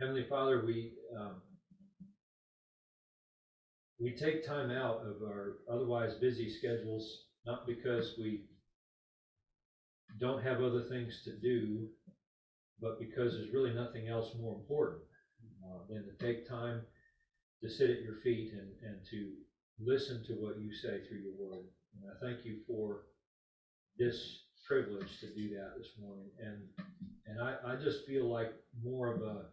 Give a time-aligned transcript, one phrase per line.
[0.00, 1.42] Heavenly Father, we, um,
[4.00, 7.06] we take time out of our otherwise busy schedules,
[7.44, 8.46] not because we
[10.18, 11.86] don't have other things to do,
[12.80, 15.02] but because there's really nothing else more important
[15.66, 16.80] uh, than to take time
[17.62, 19.32] to sit at your feet and, and to
[19.78, 21.66] listen to what you say through your word.
[22.00, 23.02] And I thank you for
[23.98, 24.16] this
[24.66, 26.30] privilege to do that this morning.
[26.42, 26.62] And,
[27.26, 29.44] and I, I just feel like more of a,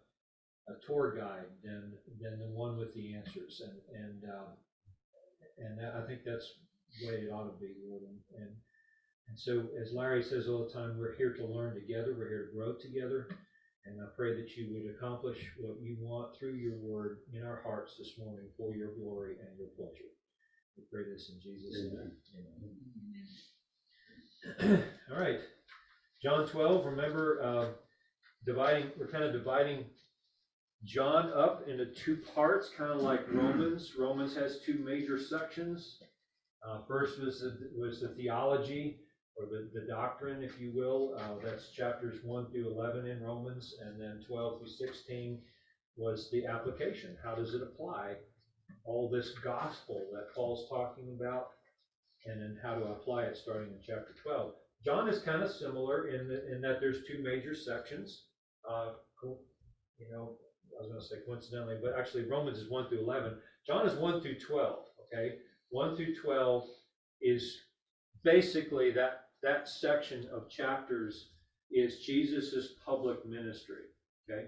[0.70, 3.62] a tour guide than, than the one with the answers.
[3.64, 4.50] And, and, um,
[5.58, 6.48] and that, I think that's
[7.00, 8.04] the way it ought to be, Lord.
[8.04, 8.52] And, and,
[9.30, 12.16] and so, as Larry says all the time, we're here to learn together.
[12.18, 13.28] We're here to grow together.
[13.86, 17.62] And I pray that you would accomplish what you want through your word in our
[17.64, 20.12] hearts this morning for your glory and your pleasure.
[20.76, 22.12] We pray this in Jesus' name.
[24.60, 24.84] Amen.
[25.12, 25.40] All right.
[26.22, 27.70] John 12, remember, uh,
[28.46, 29.86] dividing, we're kind of dividing
[30.84, 33.94] John up into two parts, kind of like Romans.
[33.98, 36.00] Romans has two major sections.
[36.68, 39.00] Uh, first was the, was the theology
[39.38, 41.16] or the, the doctrine, if you will.
[41.20, 45.42] Uh, that's chapters 1 through 11 in Romans, and then 12 through 16
[45.96, 47.18] was the application.
[47.24, 48.16] How does it apply
[48.86, 51.50] all this gospel that Paul's talking about,
[52.26, 54.54] and then how to apply it starting in chapter 12?
[54.86, 58.24] John is kind of similar in, the, in that there's two major sections.
[58.70, 60.38] Uh, you know,
[60.76, 63.38] I was going to say coincidentally, but actually Romans is 1 through 11.
[63.66, 64.80] John is 1 through 12,
[65.14, 65.36] okay?
[65.70, 66.68] 1 through 12
[67.22, 67.58] is
[68.24, 71.30] basically that that section of chapters
[71.72, 73.86] is Jesus's public ministry.
[74.30, 74.48] Okay,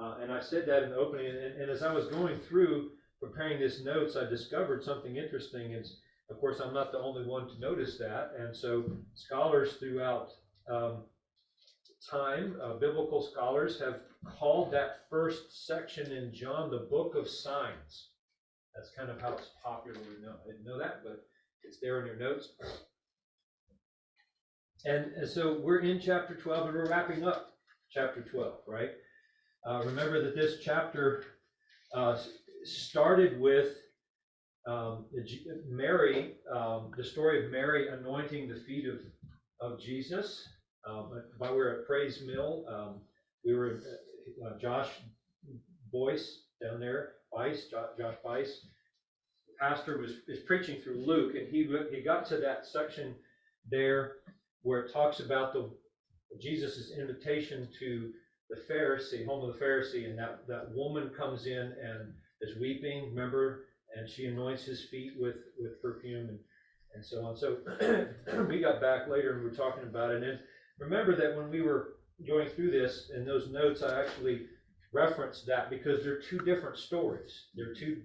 [0.00, 2.90] uh, and I said that in the opening, and, and, as I was going through
[3.20, 5.72] preparing this notes, I discovered something interesting.
[5.72, 10.30] Is of course I'm not the only one to notice that, and so scholars throughout
[10.70, 11.04] um,
[12.10, 14.00] time, uh, biblical scholars have
[14.38, 18.08] called that first section in John the book of signs.
[18.74, 20.36] That's kind of how it's popularly known.
[20.44, 21.24] I didn't know that, but
[21.62, 22.50] it's there in your notes.
[24.84, 27.54] And, and so we're in chapter 12 and we're wrapping up
[27.90, 28.90] chapter 12, right?
[29.66, 31.24] Uh, remember that this chapter
[31.94, 32.18] uh,
[32.64, 33.76] started with
[34.66, 35.06] um,
[35.68, 39.00] Mary, um, the story of Mary anointing the feet of,
[39.60, 40.48] of Jesus.
[40.88, 43.00] Um, while we were at Praise Mill, um,
[43.44, 43.80] we were,
[44.44, 44.88] uh, Josh
[45.92, 48.66] Boyce down there, Bice, Josh Bice,
[49.60, 53.14] pastor was is preaching through Luke, and he he got to that section
[53.70, 54.14] there
[54.62, 55.70] where it talks about the
[56.40, 58.12] Jesus' invitation to
[58.50, 63.10] the Pharisee, home of the Pharisee, and that, that woman comes in and is weeping,
[63.10, 63.64] remember,
[63.96, 66.38] and she anoints his feet with, with perfume and,
[66.94, 67.36] and so on.
[67.36, 67.58] So
[68.48, 70.22] we got back later and we were talking about it.
[70.22, 70.38] And
[70.82, 71.94] remember that when we were
[72.26, 74.46] going through this in those notes, I actually
[74.92, 77.46] referenced that because they're two different stories.
[77.54, 78.02] They're two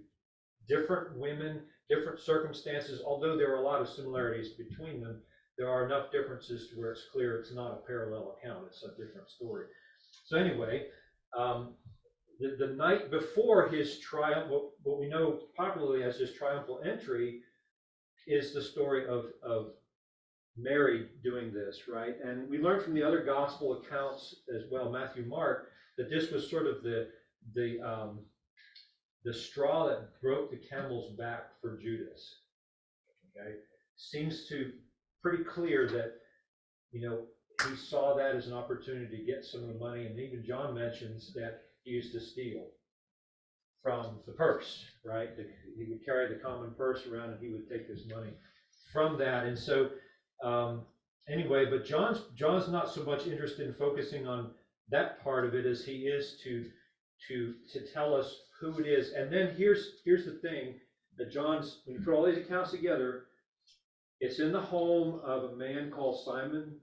[0.68, 5.22] different women, different circumstances, although there are a lot of similarities between them
[5.58, 8.90] there are enough differences to where it's clear it's not a parallel account, it's a
[8.90, 9.66] different story.
[10.26, 10.86] So anyway,
[11.38, 11.74] um,
[12.40, 17.40] the, the night before his triumph, what, what we know popularly as his triumphal entry,
[18.28, 19.72] is the story of, of
[20.58, 22.16] Mary doing this, right?
[22.24, 26.50] And we learn from the other gospel accounts as well, Matthew, Mark, that this was
[26.50, 27.10] sort of the
[27.54, 28.20] the um,
[29.24, 32.40] the straw that broke the camel's back for Judas.
[33.38, 33.56] Okay,
[33.96, 34.72] seems to
[35.22, 36.14] pretty clear that,
[36.92, 37.24] you know,
[37.68, 40.76] he saw that as an opportunity to get some of the money, and even John
[40.76, 42.68] mentions that he used to steal
[43.84, 45.30] from the purse, right?
[45.78, 48.32] He would carry the common purse around, and he would take this money
[48.94, 49.46] from that.
[49.46, 49.90] And so,
[50.44, 50.86] um,
[51.30, 54.52] anyway, but John's John's not so much interested in focusing on
[54.90, 56.66] that part of it as he is to
[57.28, 59.12] to to tell us who it is.
[59.14, 60.76] And then here's here's the thing
[61.18, 63.26] that John's when you put all these accounts together,
[64.20, 66.78] it's in the home of a man called Simon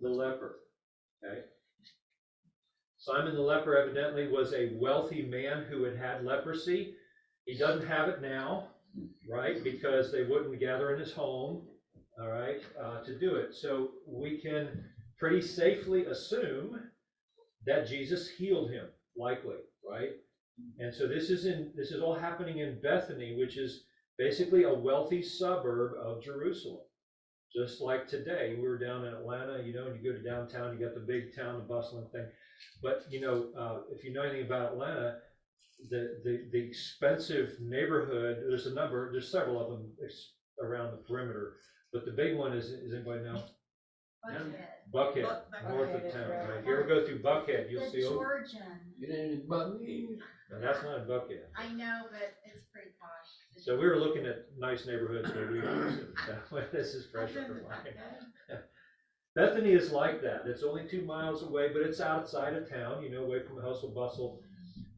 [0.00, 0.56] the leper.
[1.24, 1.42] Okay.
[2.98, 6.94] Simon the leper evidently was a wealthy man who had had leprosy.
[7.44, 8.68] He doesn't have it now,
[9.28, 9.62] right?
[9.62, 11.62] Because they wouldn't gather in his home,
[12.20, 13.54] all right, uh, to do it.
[13.54, 14.84] So we can
[15.18, 16.80] pretty safely assume
[17.66, 18.86] that Jesus healed him,
[19.16, 19.56] likely,
[19.88, 20.12] right?
[20.78, 23.84] And so this is in this is all happening in Bethany, which is
[24.18, 26.80] basically a wealthy suburb of Jerusalem.
[27.54, 30.76] Just like today, we were down in Atlanta, you know, and you go to downtown,
[30.76, 32.26] you got the big town, the bustling thing.
[32.82, 35.18] But, you know, uh, if you know anything about Atlanta,
[35.90, 39.92] the, the, the expensive neighborhood, there's a number, there's several of them
[40.62, 41.56] around the perimeter,
[41.96, 43.42] but the big one is, is anybody know?
[44.24, 44.54] Buckhead.
[44.92, 46.48] Buckhead, Buck- north of is town, right.
[46.48, 46.58] right?
[46.60, 48.60] If you ever go through Buckhead, you'll The see, oh, Georgian,
[48.98, 50.18] You didn't bug me.
[50.50, 51.44] no, that's not in Buckhead.
[51.56, 53.62] I know, but it's pretty posh.
[53.64, 55.92] So we were looking at nice neighborhoods where we are,
[56.50, 57.78] so this is I've pressure been for to mine.
[58.50, 58.58] Buckhead.
[59.34, 60.42] Bethany is like that.
[60.46, 63.62] It's only two miles away, but it's outside of town, you know, away from the
[63.62, 64.40] hustle bustle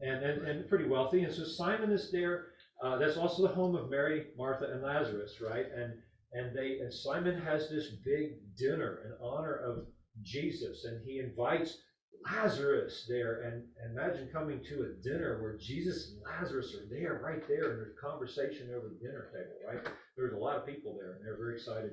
[0.01, 1.25] and, and, and pretty wealthy.
[1.25, 2.47] And so Simon is there.
[2.83, 5.67] Uh, that's also the home of Mary, Martha, and Lazarus, right?
[5.77, 5.94] And,
[6.33, 9.87] and they, and Simon has this big dinner in honor of
[10.23, 11.79] Jesus and he invites
[12.27, 13.43] Lazarus there.
[13.43, 17.71] And, and imagine coming to a dinner where Jesus and Lazarus are there, right there,
[17.71, 19.93] and there's conversation over the dinner table, right?
[20.17, 21.93] There's a lot of people there and they're very excited.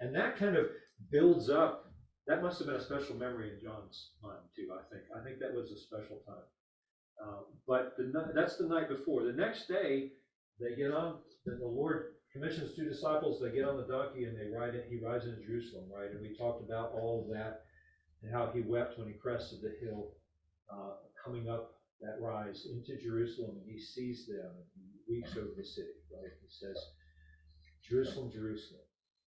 [0.00, 0.66] And that kind of
[1.10, 1.90] builds up.
[2.26, 4.68] That must have been a special memory in John's mind too.
[4.72, 5.02] I think.
[5.14, 6.46] I think that was a special time.
[7.22, 9.24] Uh, but the, that's the night before.
[9.24, 10.12] The next day,
[10.60, 11.18] they get on.
[11.44, 13.40] The, the Lord commissions two disciples.
[13.40, 14.74] They get on the donkey and they ride.
[14.90, 16.10] He rides into Jerusalem, right?
[16.10, 17.62] And we talked about all of that
[18.22, 20.10] and how he wept when he crested the hill,
[20.72, 25.54] uh, coming up that rise into Jerusalem, and he sees them and he weeps over
[25.56, 26.32] the city, right?
[26.42, 26.76] He says,
[27.88, 28.82] "Jerusalem, Jerusalem,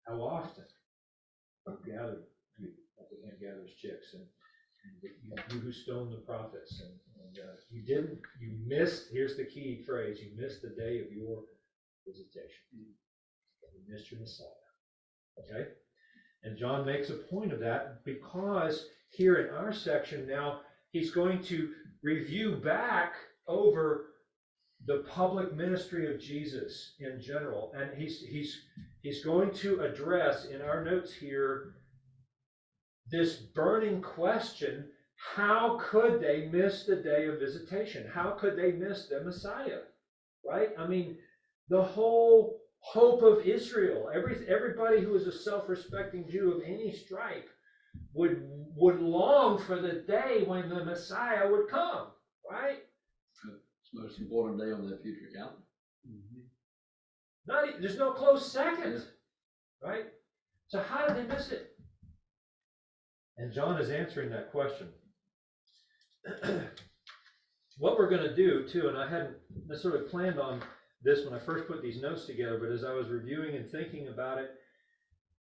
[0.07, 0.65] how often."
[1.67, 2.23] you gathered,
[2.59, 2.69] you,
[2.99, 6.95] like the hen gathers chicks, and, and you, you who stoned the prophets, and,
[7.27, 11.13] and, uh, you didn't, you missed, here's the key phrase, you missed the day of
[11.13, 11.43] your
[12.07, 12.65] visitation.
[13.89, 14.47] Missed your Messiah,
[15.39, 15.69] okay?
[16.43, 20.61] And John makes a point of that because here in our section now,
[20.91, 21.71] he's going to
[22.03, 23.15] review back
[23.47, 24.07] over
[24.87, 28.59] the public ministry of Jesus in general, and he's, he's
[29.07, 31.77] He's going to address in our notes here
[33.09, 34.89] this burning question
[35.37, 38.11] how could they miss the day of visitation?
[38.13, 39.83] How could they miss the Messiah?
[40.45, 40.71] Right?
[40.77, 41.19] I mean,
[41.69, 46.93] the whole hope of Israel, every, everybody who is a self respecting Jew of any
[46.93, 47.49] stripe
[48.13, 48.43] would,
[48.77, 52.09] would long for the day when the Messiah would come.
[52.49, 52.79] Right?
[53.87, 55.63] It's the most important day on the future calendar.
[56.09, 56.41] Mm-hmm.
[57.47, 59.03] Not, e- there's no close second,
[59.83, 60.07] right?
[60.69, 61.71] So how did they miss it?
[63.39, 64.89] And John is answering that question.
[67.79, 69.37] what we're going to do too, and I hadn't
[69.69, 70.63] necessarily planned on
[71.07, 74.09] this when I first put these notes together, but as I was reviewing and thinking
[74.09, 74.51] about it,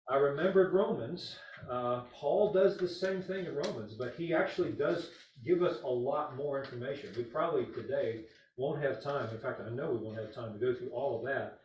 [0.08, 1.36] I remembered Romans.
[1.70, 5.10] Uh, Paul does the same thing in Romans, but he actually does
[5.44, 7.10] give us a lot more information.
[7.18, 8.26] We probably today
[8.56, 9.28] won't have time.
[9.32, 11.60] In fact, I know we won't have time to go through all of that.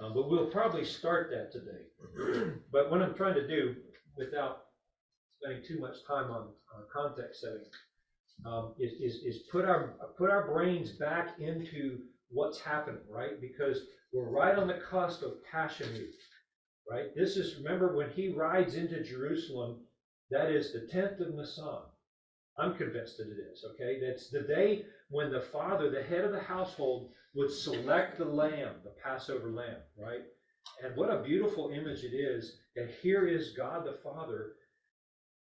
[0.00, 2.52] Um, but we'll probably start that today.
[2.72, 3.74] but what I'm trying to do,
[4.16, 4.66] without
[5.40, 7.64] spending too much time on, on context setting,
[8.46, 11.98] um, is, is, is put our put our brains back into
[12.30, 13.40] what's happening, right?
[13.40, 13.80] Because
[14.12, 16.14] we're right on the cusp of Passion Week,
[16.90, 17.14] right?
[17.16, 19.80] This is remember when he rides into Jerusalem,
[20.30, 21.82] that is the tenth of Nisan.
[22.58, 23.64] I'm convinced that it is.
[23.74, 28.24] Okay, that's the day when the father, the head of the household, would select the
[28.24, 30.22] lamb, the Passover lamb, right?
[30.82, 34.52] And what a beautiful image it is that here is God the Father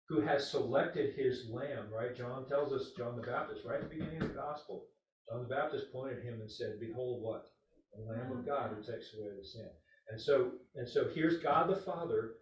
[0.09, 2.17] who has selected his lamb, right?
[2.17, 4.87] John tells us, John the Baptist, right at the beginning of the gospel,
[5.29, 7.51] John the Baptist pointed him and said, Behold what?
[7.95, 9.69] The Lamb of God who takes away the sin.
[10.11, 12.35] And so, and so here's God the Father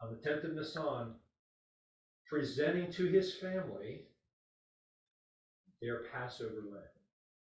[0.00, 1.14] on the 10th of Nisan
[2.28, 4.02] presenting to his family
[5.80, 6.82] their Passover lamb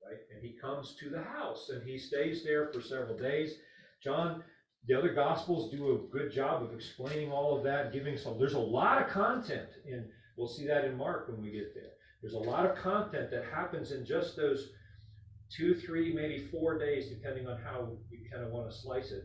[0.10, 0.20] right?
[0.34, 3.56] And he comes to the house and he stays there for several days.
[4.04, 4.44] John,
[4.88, 8.54] the other gospels do a good job of explaining all of that, giving some, there's
[8.54, 10.06] a lot of content and
[10.38, 11.92] we'll see that in Mark when we get there.
[12.22, 14.70] There's a lot of content that happens in just those
[15.56, 19.24] two, three, maybe four days, depending on how you kind of want to slice it.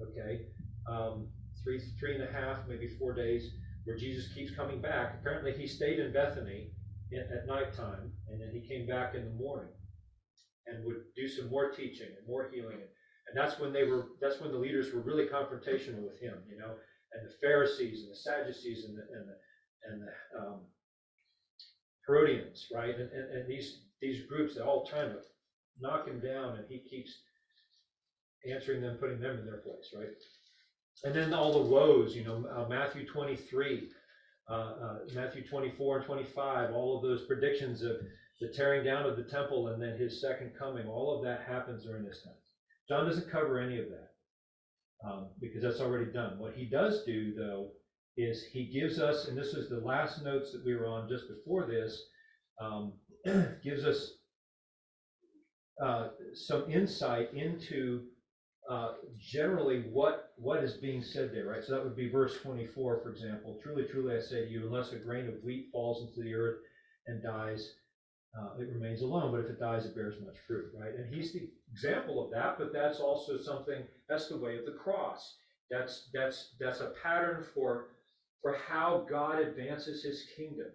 [0.00, 0.46] Okay?
[0.88, 1.28] Um,
[1.62, 3.50] three, three and a half, maybe four days,
[3.84, 5.16] where Jesus keeps coming back.
[5.20, 6.70] Apparently, he stayed in Bethany
[7.12, 9.72] at, nighttime, and then he came back in the morning
[10.66, 12.80] and would do some more teaching and more healing.
[12.80, 12.88] And,
[13.28, 16.58] and that's when they were, that's when the leaders were really confrontational with him, you
[16.58, 16.74] know,
[17.12, 19.36] and the Pharisees and the Sadducees and the, and the,
[19.84, 20.60] and the um,
[22.06, 22.94] Herodians, right?
[22.94, 25.18] And, and, and these, these groups, they're all trying to
[25.80, 27.12] knock him down and he keeps
[28.50, 30.08] answering them, putting them in their place, right?
[31.04, 33.88] And then all the woes, you know, uh, Matthew 23,
[34.50, 37.96] uh, uh, Matthew 24 and 25, all of those predictions of
[38.40, 41.84] the tearing down of the temple and then his second coming, all of that happens
[41.84, 42.34] during this time.
[42.88, 46.38] John doesn't cover any of that um, because that's already done.
[46.38, 47.70] What he does do, though,
[48.16, 51.28] is he gives us, and this is the last notes that we were on just
[51.28, 52.00] before this,
[52.60, 52.92] um,
[53.64, 54.12] gives us
[55.82, 58.02] uh, some insight into
[58.70, 61.64] uh, generally what, what is being said there, right?
[61.64, 63.58] So that would be verse twenty-four, for example.
[63.62, 66.58] Truly, truly, I say to you, unless a grain of wheat falls into the earth
[67.06, 67.72] and dies,
[68.38, 70.94] uh, it remains alone, but if it dies, it bears much fruit, right?
[70.94, 74.72] And he's the example of that, but that's also something, that's the way of the
[74.72, 75.36] cross.
[75.70, 77.88] That's, that's, that's a pattern for,
[78.42, 80.66] for how God advances his kingdom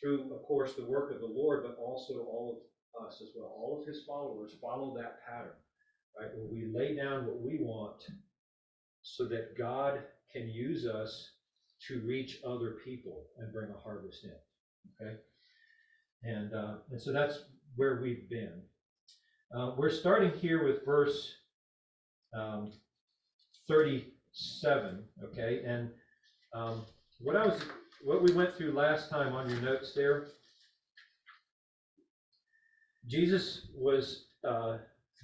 [0.00, 2.62] through, of course, the work of the Lord, but also all
[2.98, 3.48] of us as well.
[3.48, 5.52] All of his followers follow that pattern,
[6.18, 6.30] right?
[6.34, 8.02] Where we lay down what we want
[9.02, 10.00] so that God
[10.32, 11.30] can use us
[11.88, 15.16] to reach other people and bring a harvest in, okay?
[16.22, 17.40] And, uh, and so that's
[17.76, 18.62] where we've been.
[19.54, 21.34] Uh, we're starting here with verse
[22.34, 22.72] um,
[23.68, 25.62] 37, okay?
[25.64, 25.90] And
[26.56, 26.86] um,
[27.20, 27.60] what I was,
[28.02, 30.28] what we went through last time on your notes there,
[33.06, 34.78] Jesus was uh,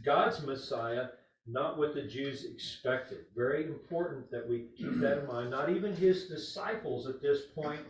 [0.05, 1.07] God's Messiah,
[1.47, 3.25] not what the Jews expected.
[3.35, 5.51] Very important that we keep that in mind.
[5.51, 7.81] Not even his disciples at this point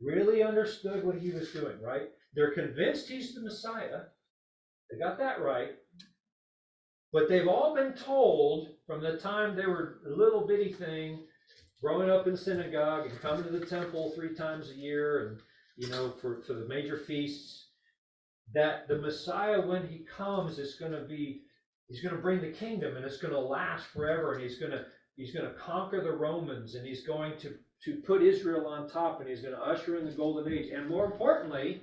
[0.00, 2.08] really understood what he was doing, right?
[2.34, 4.02] They're convinced he's the Messiah.
[4.90, 5.70] They got that right.
[7.12, 11.24] But they've all been told from the time they were a little bitty thing,
[11.84, 15.40] growing up in synagogue and coming to the temple three times a year and,
[15.76, 17.66] you know, for, for the major feasts,
[18.54, 21.42] that the Messiah, when he comes, is going to be,
[21.88, 24.72] he's going to bring the kingdom and it's going to last forever and he's going
[24.72, 24.86] to,
[25.16, 27.52] he's going to conquer the Romans and he's going to,
[27.84, 30.70] to put Israel on top and he's going to usher in the golden age.
[30.74, 31.82] And more importantly,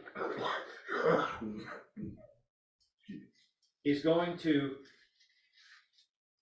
[3.84, 4.72] he's going to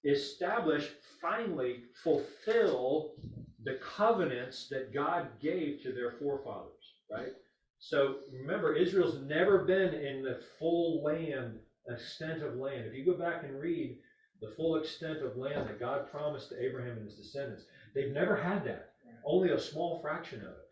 [0.06, 0.88] establish,
[1.22, 3.16] finally fulfill
[3.64, 7.34] the covenants that God gave to their forefathers, right?
[7.80, 12.86] So remember, Israel's never been in the full land, extent of land.
[12.86, 13.98] If you go back and read
[14.42, 18.36] the full extent of land that God promised to Abraham and his descendants, they've never
[18.36, 18.92] had that.
[19.26, 20.70] Only a small fraction of it.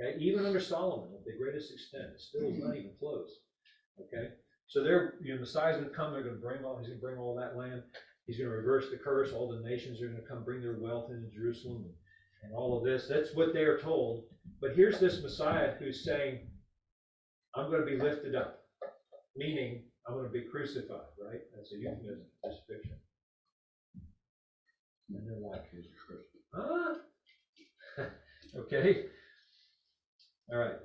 [0.00, 3.30] Okay, even under Solomon, at the greatest extent, it still is not even close.
[4.00, 4.28] Okay,
[4.68, 6.12] so they're, you know, Messiah's going to come.
[6.12, 6.78] They're going to bring all.
[6.78, 7.82] He's going to bring all that land.
[8.26, 9.32] He's going to reverse the curse.
[9.32, 11.94] All the nations are going to come bring their wealth into Jerusalem and,
[12.42, 13.06] and all of this.
[13.08, 14.24] That's what they are told.
[14.60, 16.40] But here's this Messiah who's saying,
[17.54, 18.64] I'm going to be lifted up,
[19.36, 21.40] meaning I'm going to be crucified, right?
[21.54, 22.26] That's a euphemism,
[22.68, 22.96] fiction.
[25.14, 26.94] And like, Here's a huh?
[28.60, 29.06] okay.
[30.52, 30.76] All right.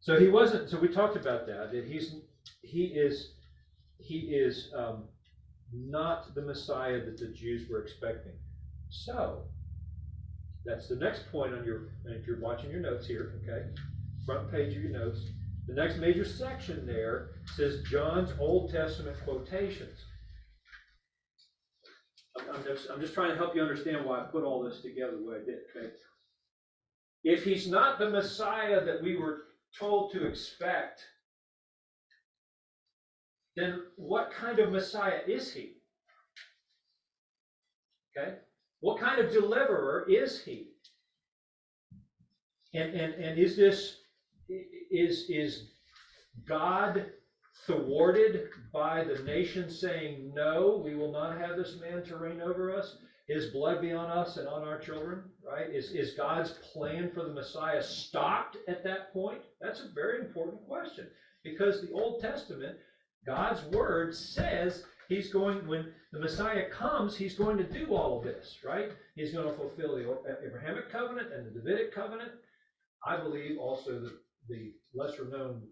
[0.00, 2.14] So he wasn't, so we talked about that, that he's,
[2.62, 3.34] he is,
[3.98, 5.04] he is um,
[5.72, 8.34] not the Messiah that the Jews were expecting.
[8.88, 9.42] So,
[10.66, 13.66] that's the next point on your, if you're watching your notes here, okay?
[14.24, 15.20] Front page of your notes.
[15.68, 19.98] The next major section there says John's Old Testament quotations.
[22.38, 24.82] I'm, I'm just, I'm just trying to help you understand why I put all this
[24.82, 25.94] together the way I did, okay?
[27.24, 29.44] If he's not the Messiah that we were
[29.78, 31.00] told to expect,
[33.56, 35.74] then what kind of Messiah is he?
[38.16, 38.36] Okay?
[38.80, 40.68] What kind of deliverer is he?
[42.74, 44.00] And, and, and is this,
[44.48, 45.70] is, is
[46.46, 47.06] God
[47.66, 52.74] thwarted by the nation saying, no, we will not have this man to reign over
[52.74, 52.96] us?
[53.26, 55.68] His blood be on us and on our children, right?
[55.68, 59.40] Is, is God's plan for the Messiah stopped at that point?
[59.60, 61.08] That's a very important question
[61.42, 62.76] because the Old Testament,
[63.24, 68.24] God's word says he's going, when the Messiah comes, he's going to do all of
[68.24, 68.90] this, right?
[69.14, 72.32] He's going to fulfill the Abrahamic covenant and the Davidic covenant.
[73.06, 75.62] I believe also the, the lesser known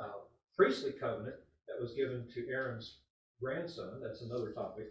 [0.00, 0.20] uh,
[0.56, 2.98] priestly covenant that was given to Aaron's
[3.42, 4.00] grandson.
[4.02, 4.86] That's another topic.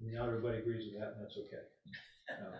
[0.00, 1.64] Not everybody agrees with that, and that's okay.
[2.30, 2.58] Uh,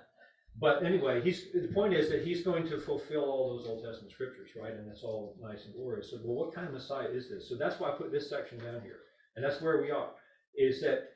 [0.58, 4.12] but anyway, he's the point is that he's going to fulfill all those Old Testament
[4.12, 4.73] scriptures, right?
[4.73, 6.11] And that's all nice and glorious.
[6.11, 7.49] So, well, what kind of Messiah is this?
[7.49, 9.00] So that's why I put this section down here,
[9.37, 10.11] and that's where we are.
[10.57, 11.11] Is that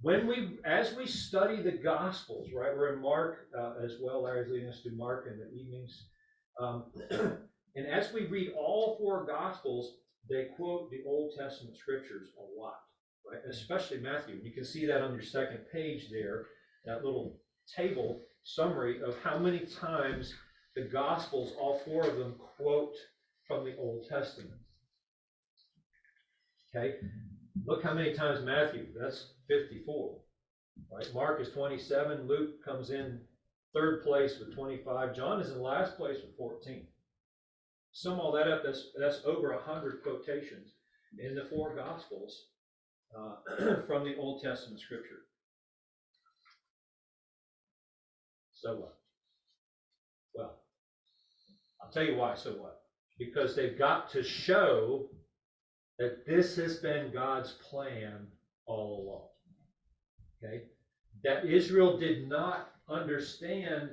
[0.00, 2.76] when we, as we study the Gospels, right?
[2.76, 4.22] We're in Mark uh, as well.
[4.22, 6.06] Larry's leading us through Mark in the evenings,
[6.60, 6.84] um,
[7.76, 9.94] and as we read all four Gospels,
[10.28, 12.78] they quote the Old Testament scriptures a lot,
[13.30, 13.40] right?
[13.50, 14.40] Especially Matthew.
[14.42, 16.46] You can see that on your second page there,
[16.84, 17.40] that little
[17.74, 20.34] table summary of how many times
[20.74, 22.94] the Gospels, all four of them, quote
[23.46, 24.60] from the Old Testament.
[26.74, 26.96] Okay,
[27.64, 30.18] look how many times Matthew, that's 54.
[30.92, 31.06] Right?
[31.14, 33.20] Mark is 27, Luke comes in
[33.74, 36.86] third place with 25, John is in last place with 14.
[37.92, 40.72] Sum all that up, that's, that's over 100 quotations
[41.18, 42.46] in the four Gospels
[43.16, 45.22] uh, from the Old Testament scripture.
[48.52, 48.98] So what?
[50.34, 50.58] Well,
[51.82, 52.80] I'll tell you why, so what?
[53.18, 55.08] Because they've got to show
[55.98, 58.26] that this has been God's plan
[58.66, 59.28] all along.
[60.44, 60.64] Okay?
[61.24, 63.90] That Israel did not understand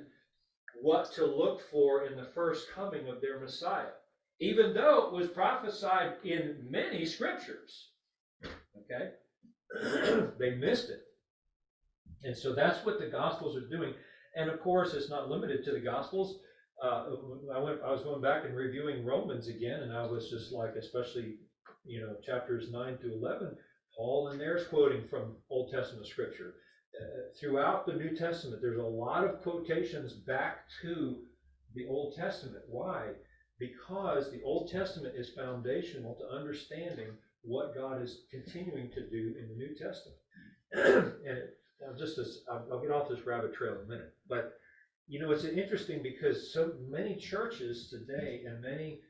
[0.81, 3.93] what to look for in the first coming of their Messiah,
[4.39, 7.91] even though it was prophesied in many scriptures.
[8.45, 9.11] Okay?
[10.39, 11.03] they missed it.
[12.23, 13.93] And so that's what the Gospels are doing.
[14.35, 16.39] And of course, it's not limited to the Gospels.
[16.83, 17.05] Uh,
[17.53, 20.75] I went, I was going back and reviewing Romans again, and I was just like,
[20.75, 21.35] especially,
[21.85, 23.55] you know, chapters nine through eleven,
[23.95, 26.55] Paul in there is quoting from Old Testament scripture.
[26.99, 31.17] Uh, throughout the New Testament, there's a lot of quotations back to
[31.75, 32.63] the Old Testament.
[32.67, 33.09] Why?
[33.59, 37.07] Because the Old Testament is foundational to understanding
[37.41, 40.19] what God is continuing to do in the New Testament.
[41.25, 41.39] and
[41.97, 44.53] just as I'll, I'll get off this rabbit trail in a minute, but
[45.07, 49.01] you know it's interesting because so many churches today and many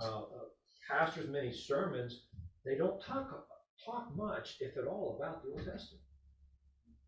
[0.00, 0.48] uh, uh,
[0.88, 2.22] pastors, many sermons,
[2.64, 3.46] they don't talk
[3.84, 6.02] talk much, if at all, about the Old Testament.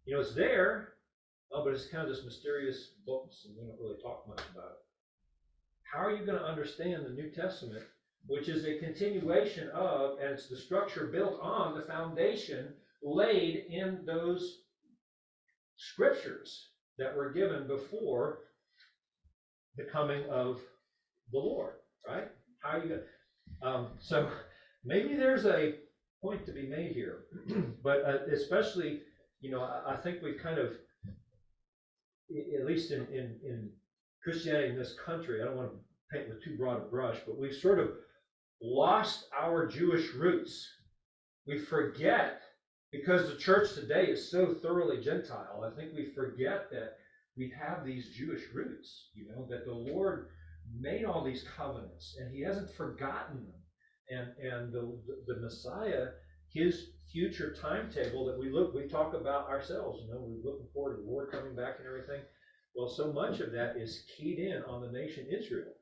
[0.04, 0.94] You know, it's there,
[1.52, 4.70] oh, but it's kind of this mysterious book, and we don't really talk much about
[4.70, 4.78] it.
[5.82, 7.82] How are you going to understand the New Testament,
[8.26, 14.04] which is a continuation of, and it's the structure built on the foundation laid in
[14.06, 14.60] those
[15.76, 16.68] scriptures
[16.98, 18.40] that were given before
[19.76, 20.60] the coming of
[21.32, 21.74] the Lord,
[22.06, 22.28] right?
[22.62, 23.06] How are you going to,
[23.62, 24.28] um, so
[24.84, 25.74] maybe there's a
[26.22, 27.24] point to be made here,
[27.82, 29.00] but uh, especially,
[29.40, 30.72] you know, I, I think we've kind of,
[32.30, 33.70] at least in, in, in
[34.22, 35.78] Christianity in this country, I don't want to
[36.12, 37.90] paint with too broad a brush, but we've sort of
[38.62, 40.68] lost our Jewish roots.
[41.46, 42.42] We forget,
[42.92, 46.96] because the church today is so thoroughly Gentile, I think we forget that
[47.36, 50.28] we have these Jewish roots, you know, that the Lord
[50.78, 53.54] made all these covenants and he hasn't forgotten them.
[54.10, 56.08] And, and the, the the Messiah,
[56.52, 60.96] his future timetable that we look, we talk about ourselves, you know, we're looking forward
[60.96, 62.22] to the Lord coming back and everything.
[62.74, 65.72] Well, so much of that is keyed in on the nation Israel.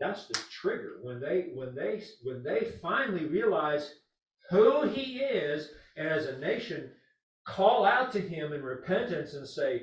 [0.00, 0.98] That's the trigger.
[1.02, 3.90] When they, when they, when they finally realize
[4.50, 6.90] who he is, and as a nation,
[7.46, 9.82] call out to him in repentance and say,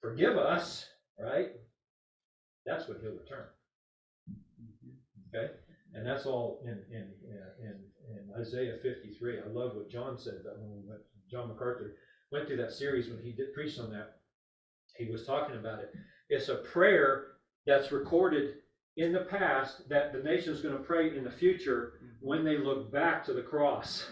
[0.00, 0.86] forgive us,
[1.18, 1.48] right?
[2.68, 3.46] That's what he'll return.
[5.34, 5.52] Okay?
[5.94, 7.08] And that's all in, in,
[7.62, 7.74] in,
[8.10, 9.38] in Isaiah 53.
[9.40, 11.00] I love what John said that when we went,
[11.30, 11.94] John MacArthur
[12.30, 14.18] went through that series when he did preach on that.
[14.96, 15.94] He was talking about it.
[16.28, 17.28] It's a prayer
[17.66, 18.56] that's recorded
[18.98, 22.58] in the past that the nation is going to pray in the future when they
[22.58, 24.04] look back to the cross.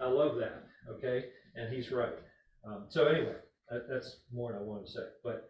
[0.00, 0.64] I love that.
[0.90, 1.24] Okay,
[1.56, 2.18] and he's right.
[2.64, 3.34] Um, so anyway,
[3.70, 5.00] that, that's more than I wanted to say.
[5.24, 5.48] But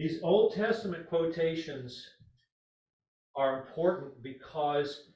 [0.00, 2.08] these Old Testament quotations
[3.36, 5.10] are important because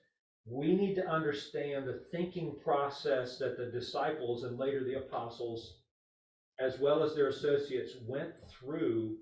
[0.44, 5.78] we need to understand the thinking process that the disciples and later the apostles,
[6.60, 9.16] as well as their associates, went through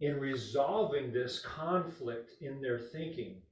[0.00, 3.42] in resolving this conflict in their thinking.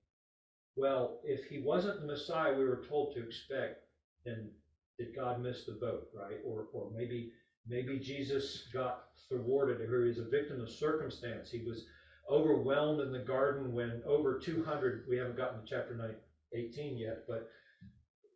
[0.77, 3.83] Well, if he wasn't the Messiah we were told to expect,
[4.25, 4.51] then
[4.99, 6.39] did God miss the boat, right?
[6.43, 7.33] Or, or maybe,
[7.67, 11.51] maybe Jesus got thwarted, or he was a victim of circumstance.
[11.51, 11.87] He was
[12.31, 16.15] overwhelmed in the garden when over 200, we haven't gotten to chapter 9,
[16.55, 17.51] 18 yet, but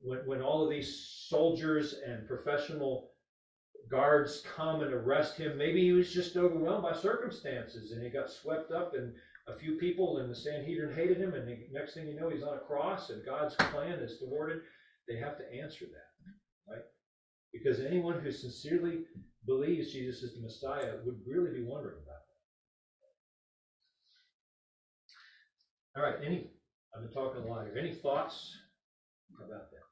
[0.03, 3.11] when, when all of these soldiers and professional
[3.91, 8.31] guards come and arrest him, maybe he was just overwhelmed by circumstances and he got
[8.31, 9.15] swept up in
[9.47, 12.43] a few people and the Sanhedrin hated him and the next thing you know he's
[12.43, 14.61] on a cross and God's plan is thwarted.
[15.09, 16.85] They have to answer that, right?
[17.53, 19.05] Because anyone who sincerely
[19.47, 22.39] believes Jesus is the Messiah would really be wondering about that.
[25.97, 26.53] All right, any,
[26.95, 27.75] I've been talking a lot here.
[27.81, 28.55] Any thoughts
[29.35, 29.89] about that?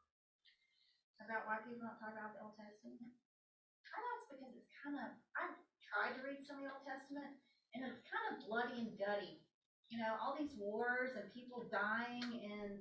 [1.24, 3.02] About why people don't talk about the Old Testament?
[3.02, 6.86] I know it's because it's kind of, I've tried to read some of the Old
[6.86, 7.34] Testament,
[7.74, 9.42] and it's kind of bloody and gutty.
[9.90, 12.78] You know, all these wars and people dying and,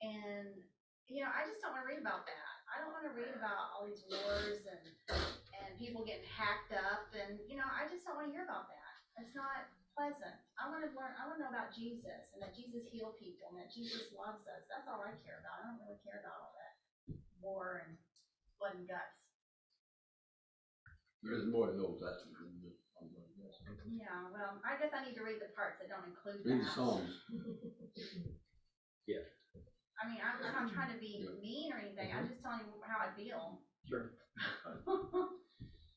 [0.00, 0.48] and,
[1.10, 2.61] you know, I just don't wanna read about that.
[2.72, 4.80] I don't wanna read about all these wars and,
[5.52, 8.92] and people getting hacked up, and, you know, I just don't wanna hear about that.
[9.20, 10.40] It's not pleasant.
[10.56, 13.68] I wanna learn, I wanna know about Jesus, and that Jesus healed people, and that
[13.68, 14.64] Jesus loves us.
[14.72, 15.60] That's all I care about.
[15.60, 16.72] I don't really care about all that
[17.44, 18.00] war and
[18.56, 19.20] blood and guts.
[21.20, 23.12] There is more in Old Testament than the, I'm.
[23.86, 26.66] Yeah, well, I guess I need to read the parts that don't include Read the
[26.66, 26.74] that.
[26.74, 27.12] Psalms.
[30.00, 31.36] I mean, I'm, I'm not not trying to be Yeah.
[31.40, 33.60] mean or anything, I'm just telling you how I feel.
[33.88, 34.12] Sure.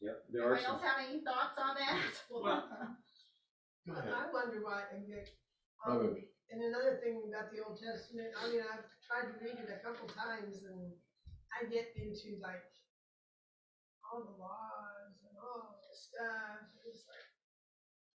[0.04, 1.98] Yep, there are Anybody some, else have any thoughts on that?
[2.30, 4.14] Go ahead.
[4.14, 5.34] I wonder why, and Vic,
[5.82, 6.22] um, ahead.
[6.52, 9.82] and another thing about the Old Testament, I mean, I've tried to read it a
[9.82, 10.94] couple times and
[11.56, 12.62] I get into like
[14.06, 17.30] all the laws and all the stuff, it's like,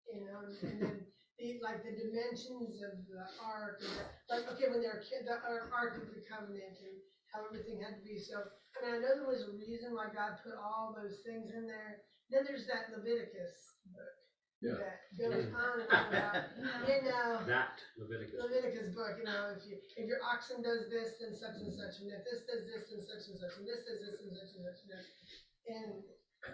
[0.07, 1.07] you know, and then
[1.41, 5.37] the, like the dimensions of the ark, and the, like, okay, when they're, the
[5.73, 6.97] Ark of the Covenant and
[7.33, 8.45] how everything had to be, so,
[8.77, 11.67] I mean, I know there was a reason why God put all those things in
[11.67, 12.05] there.
[12.31, 14.15] Then there's that Leviticus book.
[14.61, 14.77] Yeah.
[14.77, 16.53] That goes on and on about,
[16.85, 18.37] you know, that Leviticus.
[18.37, 22.05] Leviticus book, you know, if you, if your oxen does this, then such and such,
[22.05, 24.53] and if this does this, then such and such, and this does this, and such
[24.53, 25.07] and such, and this.
[25.65, 25.91] And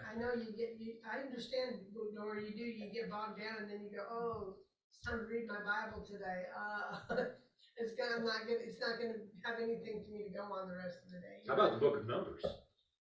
[0.07, 1.83] I know you get, you, I understand,
[2.15, 4.55] Nora, you do, you get bogged down, and then you go, oh,
[5.03, 7.15] time to read my Bible today, uh,
[7.77, 10.67] it's gonna, I'm not gonna, it's not gonna have anything for me to go on
[10.67, 11.43] the rest of the day.
[11.47, 12.43] How about the book of Numbers?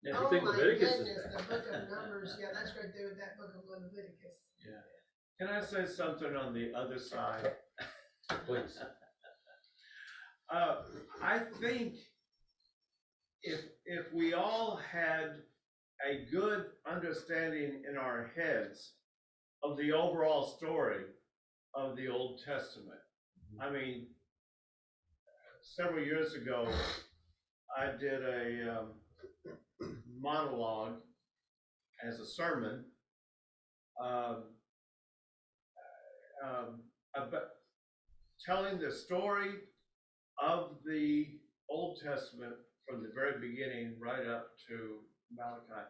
[0.03, 1.39] If you Oh think my Leviticus goodness, bad.
[1.39, 4.37] the book of Numbers, yeah, that's right there with that book of Leviticus.
[4.61, 4.83] Yeah.
[5.39, 7.53] Can I say something on the other side?
[8.47, 8.79] Please.
[10.49, 10.77] Uh,
[11.21, 11.95] I think
[13.43, 15.43] if, if we all had
[16.09, 18.93] a good understanding in our heads
[19.63, 21.05] of the overall story
[21.77, 22.99] of the Old Testament.
[23.61, 24.07] I mean,
[25.63, 26.67] several years ago,
[27.77, 30.95] I did a, um, monologue
[32.03, 32.85] as a sermon,
[34.03, 34.45] um,
[36.45, 36.83] um,
[37.15, 37.49] about
[38.45, 39.51] telling the story
[40.43, 41.27] of the
[41.69, 42.55] Old Testament
[42.89, 44.99] from the very beginning right up to
[45.35, 45.89] Malachi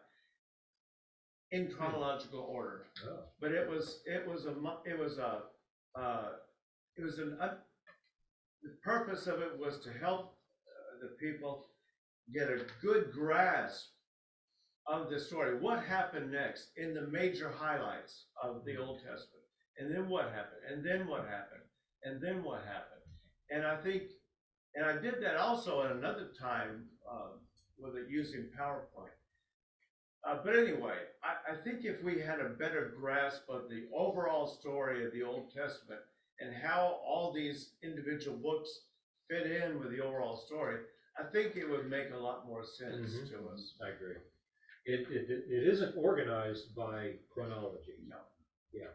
[1.51, 2.85] in chronological order.
[3.05, 3.19] Oh.
[3.39, 5.43] But it was, it was a, it was a,
[5.97, 6.29] uh,
[6.97, 7.57] it was an, un-
[8.63, 10.35] the purpose of it was to help
[10.67, 11.65] uh, the people
[12.33, 13.87] get a good grasp
[14.87, 15.59] of the story.
[15.59, 19.43] What happened next in the major highlights of the Old Testament?
[19.79, 20.61] And then what happened?
[20.71, 21.61] And then what happened?
[22.03, 23.01] And then what happened?
[23.51, 24.03] And I think,
[24.75, 27.37] and I did that also at another time, uh,
[27.79, 29.13] with it using PowerPoint.
[30.27, 34.45] Uh, but anyway, I, I think if we had a better grasp of the overall
[34.47, 36.01] story of the Old Testament
[36.39, 38.69] and how all these individual books
[39.29, 40.81] fit in with the overall story,
[41.17, 43.29] I think it would make a lot more sense Mhm.
[43.29, 43.73] to us.
[43.81, 44.17] I agree.
[44.85, 47.95] It, it, it- isn't organized by chronology.
[48.05, 48.17] No.
[48.71, 48.91] Yeah,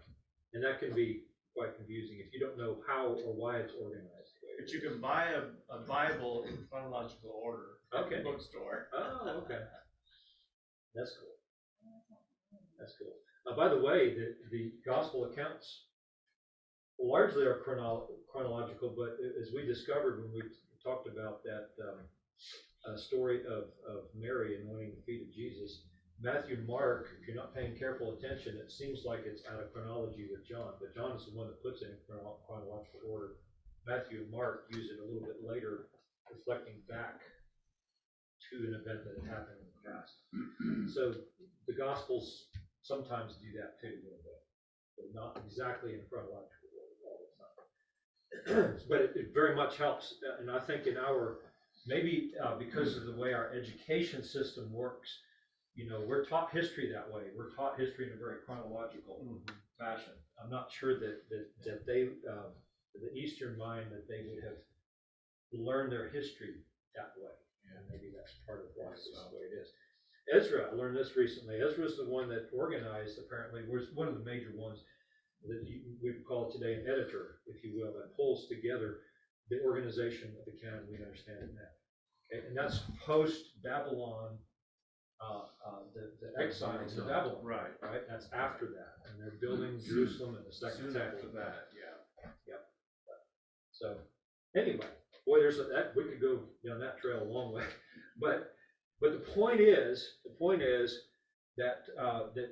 [0.53, 1.25] and that can be
[1.57, 4.33] quite confusing if you don't know how or why it's organized.
[4.41, 5.43] the way it But you can buy a,
[5.75, 8.23] a Bible in chronological order at the Okay.
[8.23, 8.89] bookstore.
[8.93, 9.61] Oh, okay.
[10.95, 11.35] That's cool.
[12.79, 13.15] That's cool.
[13.47, 15.85] Uh, by the way, the, the gospel accounts
[16.99, 20.43] largely are chrono- chronological, but as we discovered when we
[20.85, 21.99] talked about that, um,
[22.87, 25.81] uh, story of, of Mary anointing the feet of Jesus,
[26.21, 29.73] Matthew and Mark, if you're not paying careful attention, it seems like it's out of
[29.73, 33.33] chronology with John, but John is the one that puts it in chrono- chronological order.
[33.87, 35.81] Matthew and Mark use it a little bit later,
[36.31, 37.19] reflecting back
[38.51, 40.15] to an event that happened past.
[40.95, 41.15] So
[41.67, 42.47] the Gospels
[42.83, 44.41] sometimes do that too, a little bit,
[44.97, 48.79] but not exactly in chronological order all the time.
[48.89, 51.39] But it, it very much helps, uh, and I think in our,
[51.87, 55.09] maybe uh, because of the way our education system works,
[55.75, 57.23] you know, we're taught history that way.
[57.37, 59.25] We're taught history in a very chronological
[59.79, 60.13] fashion.
[60.43, 62.53] I'm not sure that, that, that they, um,
[62.95, 64.59] the Eastern mind, that they would have
[65.53, 66.57] learned their history
[66.95, 67.33] that way.
[67.77, 69.69] And maybe that's part of why it's the way it is.
[70.33, 71.57] Ezra, I learned this recently.
[71.57, 74.79] Ezra Ezra's the one that organized, apparently, was one of the major ones
[75.45, 79.01] that you, we would call today an editor, if you will, that pulls together
[79.51, 81.73] the organization of the canon we understand it now.
[82.31, 84.39] Okay, and that's post Babylon,
[85.21, 87.75] uh, uh, the, the exiles of Babylon, Right.
[87.83, 88.03] right?
[88.09, 91.19] That's after that, and they're building Jerusalem and the second Soon temple.
[91.19, 92.31] after that, yeah.
[92.47, 92.63] Yep.
[93.73, 93.97] So,
[94.57, 94.87] anyway,
[95.27, 97.65] boy, there's a, that, we could go down that trail a long way.
[98.21, 98.53] But,
[99.01, 100.95] but the point is, the point is
[101.57, 102.51] that, uh, that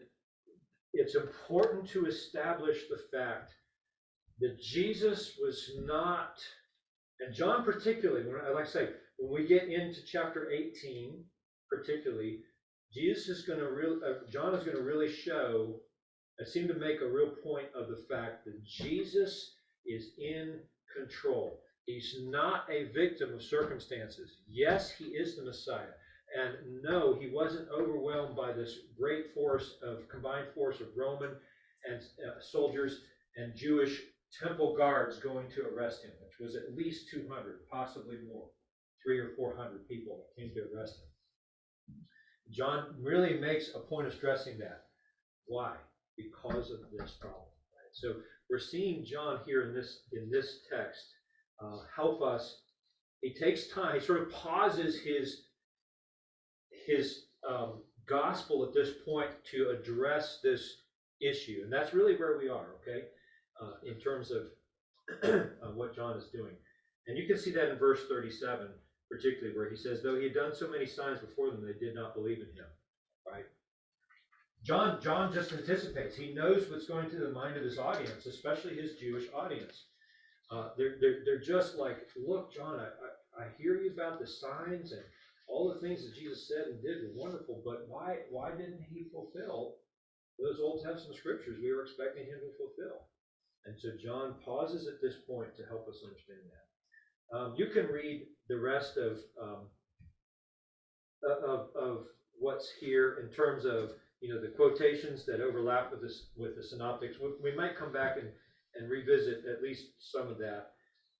[0.94, 3.52] it's important to establish the fact
[4.40, 6.38] that Jesus was not,
[7.20, 11.24] and John particularly, when, I like I say, when we get into chapter eighteen
[11.68, 12.40] particularly,
[12.92, 15.80] Jesus is gonna real, uh, John is gonna really show,
[16.40, 19.52] I seem to make a real point of the fact that Jesus
[19.86, 20.60] is in
[20.96, 21.60] control.
[21.92, 24.38] He's not a victim of circumstances.
[24.48, 25.94] Yes, he is the Messiah.
[26.36, 31.36] And no, he wasn't overwhelmed by this great force of combined force of Roman
[31.84, 33.00] and uh, soldiers
[33.36, 34.00] and Jewish
[34.32, 38.48] temple guards going to arrest him, which was at least 200, possibly more.
[39.02, 41.08] three or four hundred people that came to arrest him.
[42.50, 44.82] John really makes a point of stressing that.
[45.46, 45.76] Why?
[46.16, 47.48] Because of this problem.
[47.74, 47.92] right?
[47.92, 48.16] So
[48.50, 51.04] we're seeing John here in this, in this text,
[51.62, 52.60] uh, help us.
[53.20, 55.42] He takes time, he sort of pauses his,
[56.86, 60.82] his, um, gospel at this point to address this
[61.20, 61.60] issue.
[61.62, 63.06] And that's really where we are, okay?
[63.60, 64.46] Uh, in terms of,
[65.62, 66.54] of what John is doing.
[67.06, 68.68] And you can see that in verse thirty-seven,
[69.10, 71.94] particularly where he says, though he had done so many signs before them, they did
[71.94, 72.66] not believe in him,
[73.26, 73.44] right?
[74.62, 76.16] John, John just anticipates.
[76.16, 79.86] He knows what's going through the mind of his audience, especially his Jewish audience.
[80.50, 84.26] Uh, they're, they're, they're just like, look, John, I, I, I hear you about the
[84.26, 85.02] signs and
[85.46, 89.06] all the things that Jesus said and did were wonderful, but why, why didn't he
[89.12, 89.76] fulfill
[90.38, 93.06] those Old Testament scriptures we were expecting him to fulfill?
[93.66, 97.36] And so John pauses at this point to help us understand that.
[97.36, 99.68] Um, you can read the rest of, um,
[101.22, 102.06] of, of
[102.38, 106.62] what's here in terms of, you know, the quotations that overlap with this, with the
[106.62, 107.16] synoptics.
[107.22, 108.28] We, we might come back and,
[108.76, 110.70] and revisit at least some of that.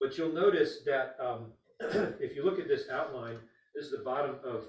[0.01, 1.53] But you'll notice that, um,
[2.21, 3.39] if you look at this outline,
[3.75, 4.65] this is the bottom of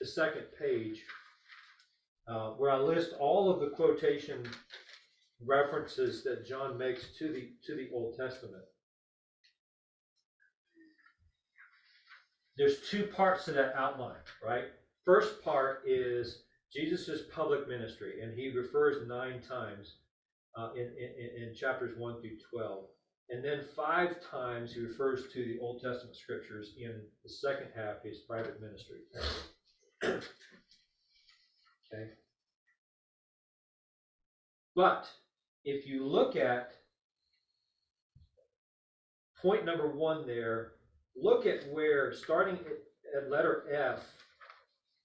[0.00, 1.02] the second page,
[2.28, 4.46] uh, where I list all of the quotation
[5.44, 8.62] references that John makes to the, to the Old Testament.
[12.56, 14.64] There's two parts to that outline, right?
[15.04, 19.94] First part is Jesus' public ministry, and he refers nine times
[20.56, 22.84] uh, in, in, in chapters 1 through 12.
[23.30, 27.98] And then five times he refers to the Old Testament scriptures in the second half,
[27.98, 28.98] of his private ministry.
[30.04, 30.20] okay.
[34.74, 35.08] But
[35.64, 36.72] if you look at
[39.40, 40.72] point number one there,
[41.16, 44.00] look at where, starting at, at letter F,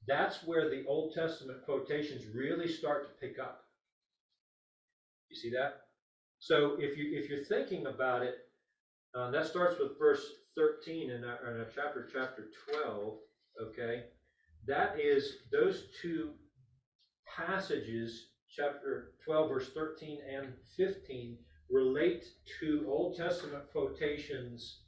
[0.08, 3.65] that's where the Old Testament quotations really start to pick up.
[5.30, 5.82] You see that?
[6.40, 8.36] So if you if you're thinking about it,
[9.16, 12.48] uh, that starts with verse 13 in our, in our chapter chapter
[12.84, 13.14] 12.
[13.62, 14.04] Okay,
[14.68, 16.32] that is those two
[17.36, 21.38] passages, chapter 12, verse 13 and 15,
[21.70, 22.26] relate
[22.60, 24.82] to Old Testament quotations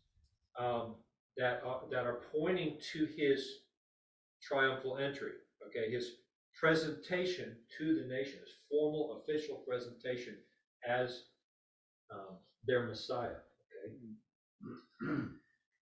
[0.59, 0.95] um,
[1.37, 3.47] that are, that are pointing to his
[4.41, 5.31] triumphal entry.
[5.67, 6.11] Okay, his
[6.59, 10.35] presentation to the nation, formal official presentation
[10.87, 11.23] as
[12.11, 13.39] um, their Messiah.
[13.83, 13.95] Okay.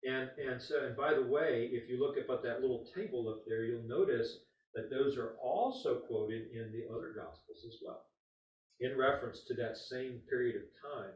[0.08, 3.28] And, and so, and by the way, if you look up at that little table
[3.28, 4.38] up there, you'll notice
[4.76, 8.06] that those are also quoted in the other Gospels as well,
[8.82, 10.62] in reference to that same period of
[10.94, 11.14] time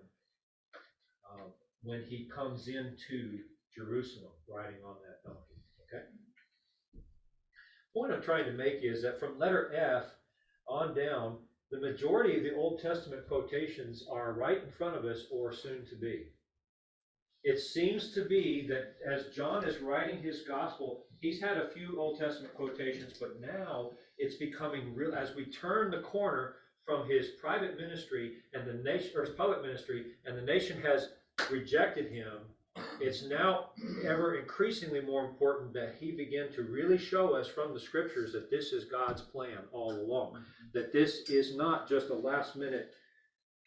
[1.31, 1.51] um,
[1.83, 3.39] when he comes into
[3.75, 5.61] Jerusalem riding on that donkey.
[5.85, 6.05] Okay.
[7.95, 10.05] Point I'm trying to make is that from letter F
[10.67, 11.37] on down,
[11.71, 15.85] the majority of the Old Testament quotations are right in front of us or soon
[15.87, 16.25] to be.
[17.43, 21.99] It seems to be that as John is writing his gospel, he's had a few
[21.99, 26.55] Old Testament quotations, but now it's becoming real as we turn the corner
[26.85, 31.09] from his private ministry and the nation, or his public ministry, and the nation has
[31.49, 32.39] rejected him.
[32.99, 33.71] It's now
[34.05, 38.49] ever increasingly more important that he begin to really show us from the scriptures that
[38.49, 40.43] this is God's plan all along.
[40.73, 42.91] That this is not just a last minute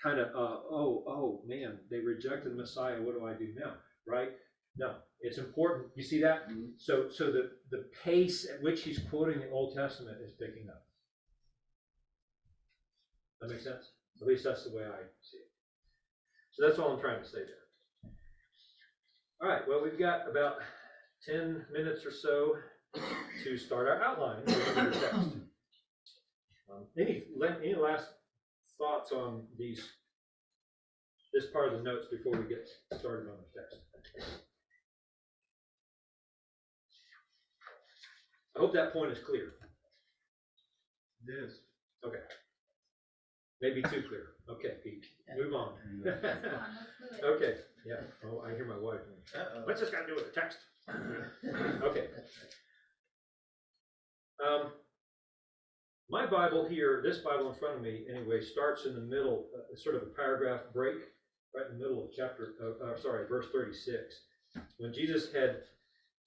[0.02, 3.00] kind of, uh, oh, oh, man, they rejected the Messiah.
[3.00, 3.74] What do I do now?
[4.06, 4.30] Right?
[4.76, 5.88] No, it's important.
[5.94, 6.48] You see that?
[6.48, 6.72] Mhm.
[6.78, 10.82] So, so the, the pace at which he's quoting the Old Testament is picking up.
[13.40, 13.90] That makes sense?
[14.20, 15.48] At least that's the way I see it.
[16.52, 17.61] So that's all I'm trying to say there.
[19.42, 20.58] All right, well, we've got about
[21.26, 22.58] ten minutes or so
[23.42, 25.28] to start our outline of the text.
[26.70, 27.24] Um, Any,
[27.60, 28.06] any last
[28.78, 29.82] thoughts on these,
[31.34, 33.80] this part of the notes before we get started on the text?
[38.56, 39.54] I hope that point is clear.
[41.26, 41.58] It is.
[43.62, 44.32] Maybe too clear.
[44.50, 45.06] Okay, Pete,
[45.38, 45.68] move on.
[46.02, 47.24] Come on, let's move it.
[47.24, 47.54] Okay,
[47.86, 47.94] yeah,
[48.26, 49.00] oh, I hear my wife.
[49.34, 49.62] Uh-oh.
[49.64, 50.58] What's this got to do with the text?
[51.84, 52.08] Okay.
[54.44, 54.72] Um,
[56.10, 59.76] my Bible here, this Bible in front of me, anyway, starts in the middle, uh,
[59.76, 60.96] sort of a paragraph break,
[61.54, 63.96] right in the middle of chapter, uh, uh, sorry, verse 36.
[64.78, 65.62] When Jesus had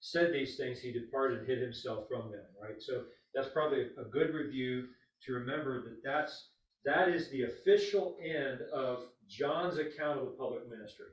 [0.00, 2.80] said these things, he departed and hid himself from them, right?
[2.80, 4.86] So that's probably a good review
[5.26, 6.48] to remember that that's,
[6.84, 11.06] that is the official end of John's account of the public ministry.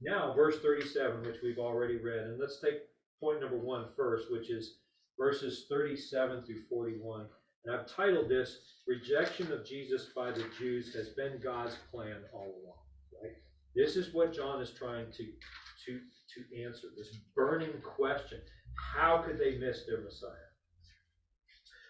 [0.00, 2.74] Now, verse 37, which we've already read, and let's take
[3.20, 4.78] point number one first, which is
[5.18, 7.26] verses thirty-seven through forty-one.
[7.64, 12.54] And I've titled this, Rejection of Jesus by the Jews has been God's plan all
[12.62, 12.78] along,
[13.20, 13.32] right?
[13.74, 18.38] This is what John is trying to, to, to answer, this burning question.
[18.94, 20.30] How could they miss their Messiah?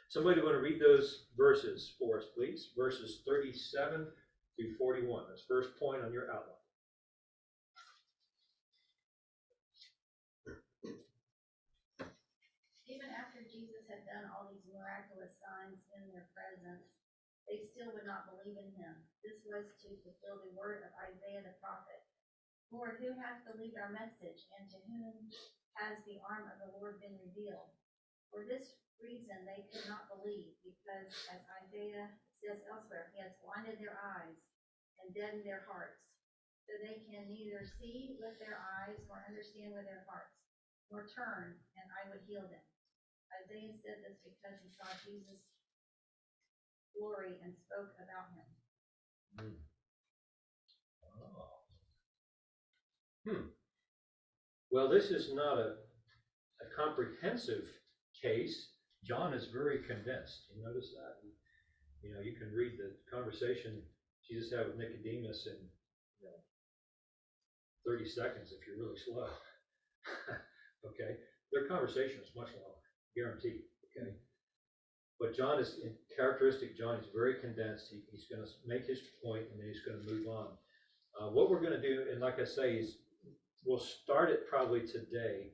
[0.09, 2.73] Somebody want to read those verses for us, please?
[2.79, 4.07] Verses thirty-seven
[4.57, 5.27] through forty-one.
[5.29, 6.55] That's first point on your outline.
[12.87, 16.87] Even after Jesus had done all these miraculous signs in their presence,
[17.51, 18.95] they still would not believe in him.
[19.27, 22.01] This was to fulfill the word of Isaiah the prophet.
[22.71, 25.29] Lord, who hath believed our message, and to whom
[25.77, 27.75] has the arm of the Lord been revealed?
[28.37, 32.13] For this reason they could not believe, because as Isaiah
[32.45, 34.37] says elsewhere, he has blinded their eyes
[35.01, 36.05] and deadened their hearts,
[36.69, 40.37] so they can neither see with their eyes nor understand with their hearts,
[40.93, 42.61] nor turn, and I would heal them.
[43.41, 45.41] Isaiah said this because he saw Jesus'
[46.93, 48.49] glory and spoke about him.
[53.25, 53.49] Hmm.
[54.69, 55.81] Well, this is not a,
[56.61, 57.65] a comprehensive
[58.23, 58.71] case.
[59.05, 60.51] John is very condensed.
[60.55, 61.23] You notice that?
[62.03, 63.83] You know, you can read the conversation
[64.29, 65.59] Jesus had with Nicodemus in,
[66.21, 66.39] you know,
[67.87, 69.29] thirty seconds if you're really slow.
[70.87, 71.17] Okay?
[71.53, 74.15] Their conversation is much longer, guaranteed, okay?
[75.19, 75.81] But John is,
[76.17, 77.91] characteristic, John is very condensed.
[77.91, 80.49] He, he's gonna make his point and then he's gonna move on.
[81.19, 82.99] Uh, what we're gonna do, and like I say, is
[83.65, 85.53] we'll start it probably today,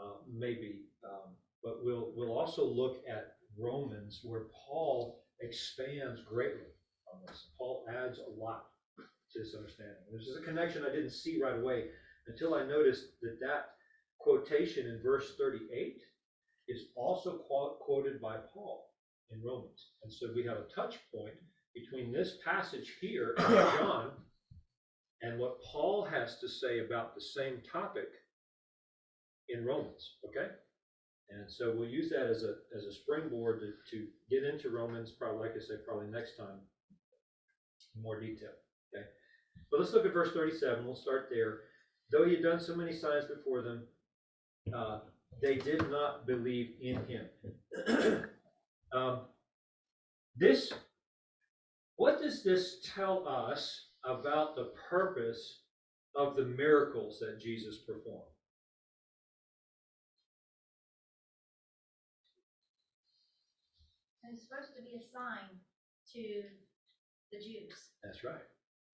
[0.00, 6.70] uh, maybe, um, but we'll, we'll also look at Romans where Paul expands greatly
[7.12, 7.48] on this.
[7.58, 8.66] Paul adds a lot
[8.98, 9.96] to this understanding.
[10.10, 11.86] There's a connection I didn't see right away
[12.26, 13.70] until I noticed that that
[14.18, 16.00] quotation in verse 38
[16.68, 18.86] is also quote, quoted by Paul
[19.30, 19.88] in Romans.
[20.02, 21.34] And so we have a touch point
[21.74, 24.10] between this passage here in John
[25.22, 28.08] and what Paul has to say about the same topic
[29.48, 30.48] in Romans, okay?
[31.34, 35.12] And so we'll use that as a, as a springboard to, to get into Romans,
[35.12, 36.60] probably, like I said, probably next time
[37.94, 38.50] in more detail,
[38.94, 39.04] okay?
[39.70, 40.84] But let's look at verse 37.
[40.84, 41.60] We'll start there.
[42.10, 43.84] Though he had done so many signs before them,
[44.74, 45.00] uh,
[45.40, 47.26] they did not believe in him.
[48.92, 49.20] um,
[50.36, 50.72] this,
[51.96, 55.60] what does this tell us about the purpose
[56.14, 58.31] of the miracles that Jesus performed?
[64.22, 65.50] And it's supposed to be a sign
[66.14, 66.22] to
[67.34, 68.44] the Jews, That's right.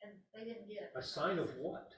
[0.03, 0.93] and they didn't get it.
[0.97, 1.93] A sign of what?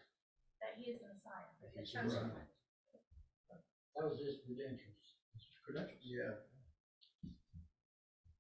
[0.61, 2.35] That he is the Messiah, That the he's the chosen Messiah.
[2.35, 3.61] one.
[3.97, 5.03] That was his credentials,
[5.35, 6.03] his credentials.
[6.03, 6.35] Yeah.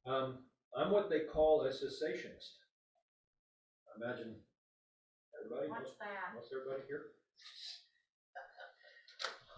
[0.09, 0.38] Um,
[0.76, 2.57] I'm what they call a cessationist.
[4.00, 4.37] Imagine
[5.37, 5.68] everybody.
[5.68, 6.33] What's that?
[6.35, 7.12] What's everybody here?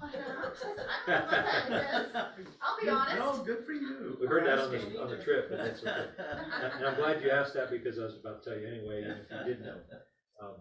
[0.02, 0.64] I'm just-
[1.06, 2.46] I don't know what that is.
[2.60, 3.18] I'll be Good- honest.
[3.18, 4.16] No, good for you.
[4.20, 6.08] We heard that on the, on the trip, but that's okay.
[6.18, 9.00] And and I'm glad you asked that because I was about to tell you anyway,
[9.02, 9.78] even if you didn't know.
[10.42, 10.54] Um,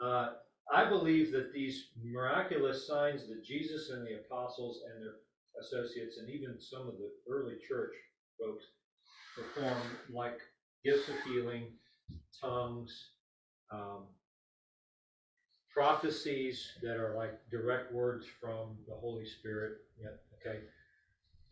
[0.00, 0.28] uh,
[0.72, 5.14] I believe that these miraculous signs that Jesus and the apostles and their
[5.60, 7.94] associates and even some of the early church
[8.38, 8.64] folks
[9.34, 10.38] performed, like
[10.84, 11.72] gifts of healing,
[12.40, 13.12] tongues,
[13.72, 14.04] um,
[15.78, 20.58] prophecies that are like direct words from the Holy Spirit, yeah, okay?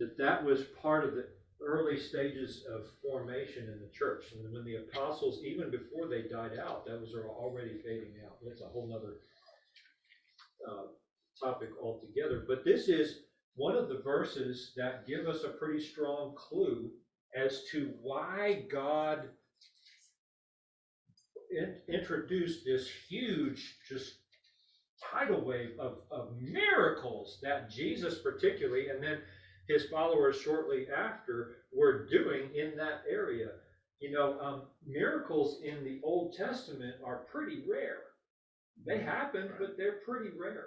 [0.01, 1.27] That that was part of the
[1.63, 4.25] early stages of formation in the church.
[4.33, 8.39] And when the apostles, even before they died out, that was already fading out.
[8.45, 9.15] That's a whole other
[10.69, 10.87] uh,
[11.41, 12.45] topic altogether.
[12.49, 13.21] But this is
[13.55, 16.91] one of the verses that give us a pretty strong clue
[17.37, 19.29] as to why God
[21.51, 24.13] in- introduced this huge, just
[25.13, 29.19] tidal wave of, of miracles that Jesus particularly, and then
[29.69, 33.49] his followers shortly after were doing in that area.
[34.01, 37.99] You know, um, miracles in the Old Testament are pretty rare.
[38.87, 40.67] They happen, but they're pretty rare.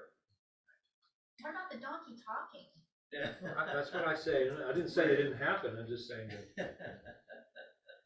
[1.41, 2.65] What about the donkey talking?
[3.57, 4.47] I- That's what I say.
[4.67, 5.77] I didn't say it didn't happen.
[5.77, 6.69] I'm just saying that.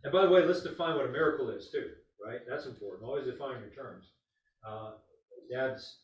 [0.03, 1.89] And by the way, let's define what a miracle is too,
[2.25, 2.39] right?
[2.47, 3.07] That's important.
[3.07, 4.05] Always define your terms.
[4.67, 4.91] Uh,
[5.51, 5.99] Dad's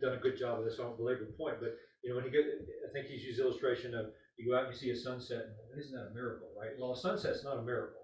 [0.00, 0.78] done a good job of this.
[0.78, 3.40] I won't belabor the point, but you know, when he get, I think he's used
[3.40, 5.44] illustration of you go out and you see a sunset.
[5.44, 6.70] and Isn't that a miracle, right?
[6.78, 8.00] Well, a sunset's not a miracle.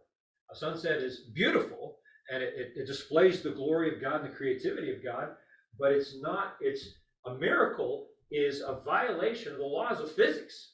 [0.53, 1.99] A sunset is beautiful
[2.31, 5.31] and it, it, it displays the glory of God and the creativity of God,
[5.79, 6.57] but it's not.
[6.61, 6.87] It's
[7.27, 10.73] a miracle is a violation of the laws of physics.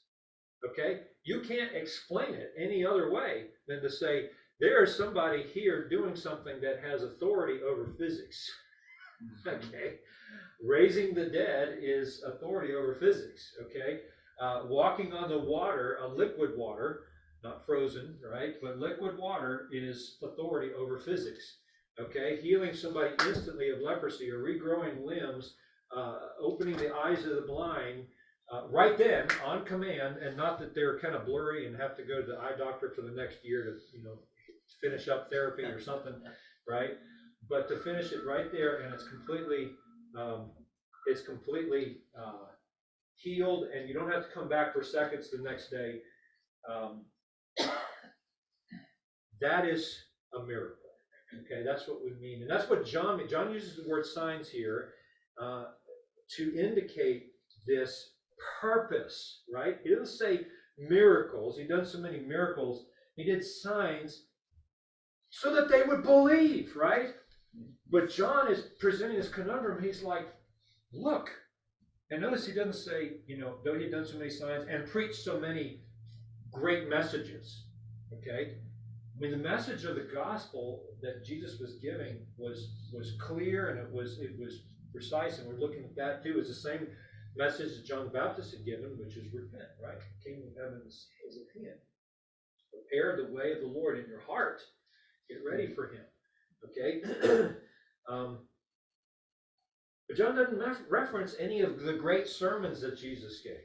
[0.71, 1.01] Okay?
[1.25, 4.31] You can't explain it any other way than to say
[4.65, 8.51] there is somebody here doing something that has authority over physics.
[9.47, 9.95] Okay?
[10.63, 13.55] Raising the dead is authority over physics.
[13.63, 14.01] Okay?
[14.41, 17.05] Uh, walking on the water, a liquid water,
[17.43, 18.55] not frozen, right?
[18.61, 21.59] But liquid water is authority over physics.
[21.99, 22.41] Okay?
[22.43, 25.55] Healing somebody instantly of leprosy or regrowing limbs,
[25.97, 28.05] uh, opening the eyes of the blind,
[28.53, 32.03] uh, right then on command, and not that they're kind of blurry and have to
[32.03, 34.19] go to the eye doctor for the next year to, you know,
[34.81, 36.15] finish up therapy or something,
[36.69, 36.91] right?
[37.49, 39.71] But to finish it right there, and it's completely,
[40.19, 40.51] um,
[41.07, 42.47] it's completely uh,
[43.17, 46.01] healed, and you don't have to come back for seconds the next day.
[46.71, 47.05] Um,
[49.41, 49.97] that is
[50.35, 50.79] a miracle.
[51.45, 54.93] Okay, that's what we mean, and that's what John John uses the word signs here
[55.41, 55.65] uh,
[56.37, 57.33] to indicate
[57.67, 58.13] this
[58.61, 59.79] purpose, right?
[59.83, 60.47] He doesn't say
[60.79, 61.59] miracles.
[61.59, 62.87] He done so many miracles.
[63.17, 64.27] He did signs
[65.35, 67.09] so that they would believe, right?
[67.91, 69.83] But John is presenting this conundrum.
[69.83, 70.29] He's like,
[70.93, 71.29] look.
[72.11, 74.87] And notice he doesn't say, you know, though he had done so many signs and
[74.87, 75.81] preached so many
[76.53, 77.65] great messages.
[78.13, 78.53] Okay?
[78.55, 83.79] I mean, the message of the gospel that Jesus was giving was was clear and
[83.81, 84.63] it was it was
[84.93, 86.39] precise, and we're looking at that too.
[86.39, 86.87] It's the same
[87.37, 89.99] message that John the Baptist had given, which is repent, right?
[89.99, 91.79] The kingdom of heaven is, is at hand.
[92.71, 94.63] Prepare the way of the Lord in your heart.
[95.29, 96.05] Get ready for him.
[96.65, 97.03] Okay?
[98.09, 98.39] um,
[100.09, 103.57] but John doesn't ref- reference any of the great sermons that Jesus gave.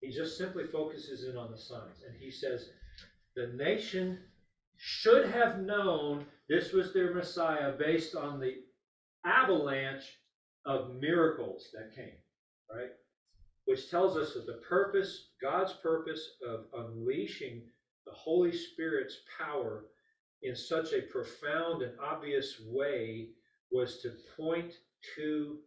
[0.00, 2.02] He just simply focuses in on the signs.
[2.06, 2.68] And he says,
[3.34, 4.18] the nation
[4.76, 8.54] should have known this was their Messiah based on the
[9.24, 10.04] avalanche
[10.64, 12.14] of miracles that came,
[12.72, 12.90] right?
[13.64, 17.62] Which tells us that the purpose, God's purpose of unleashing
[18.06, 19.86] the Holy Spirit's power
[20.42, 23.28] in such a profound and obvious way
[23.72, 24.72] was to point
[25.16, 25.58] to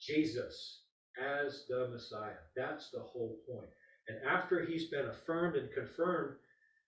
[0.00, 0.82] Jesus
[1.22, 2.38] as the Messiah.
[2.56, 3.68] That's the whole point.
[4.08, 6.36] And after he's been affirmed and confirmed,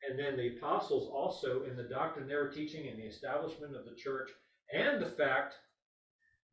[0.09, 3.85] and then the apostles also in the doctrine they were teaching and the establishment of
[3.85, 4.31] the church,
[4.73, 5.55] and the fact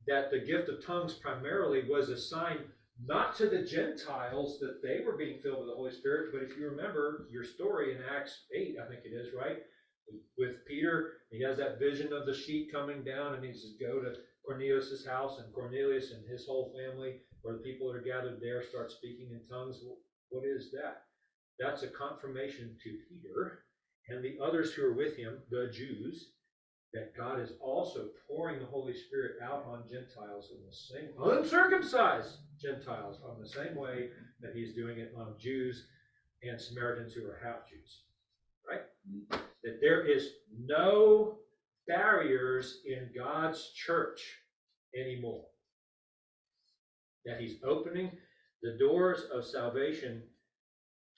[0.08, 2.58] that the gift of tongues primarily was a sign
[3.04, 6.58] not to the Gentiles that they were being filled with the Holy Spirit, but if
[6.58, 9.58] you remember your story in Acts 8, I think it is, right?
[10.38, 14.02] With Peter, he has that vision of the sheet coming down, and he says, Go
[14.02, 18.40] to Cornelius' house, and Cornelius and his whole family, or the people that are gathered
[18.42, 19.82] there, start speaking in tongues.
[20.30, 21.04] What is that?
[21.60, 23.66] That's a confirmation to Peter
[24.10, 26.30] and the others who are with him, the Jews,
[26.94, 32.38] that God is also pouring the Holy Spirit out on Gentiles in the same uncircumcised
[32.62, 34.10] Gentiles on the same way
[34.42, 35.88] that he's doing it on Jews
[36.44, 38.04] and Samaritans who are half Jews.
[38.70, 38.82] Right?
[39.10, 39.42] Mm-hmm.
[39.66, 41.40] That there is no
[41.88, 44.40] barriers in God's church
[44.96, 45.46] anymore.
[47.26, 48.12] That he's opening
[48.62, 50.22] the doors of salvation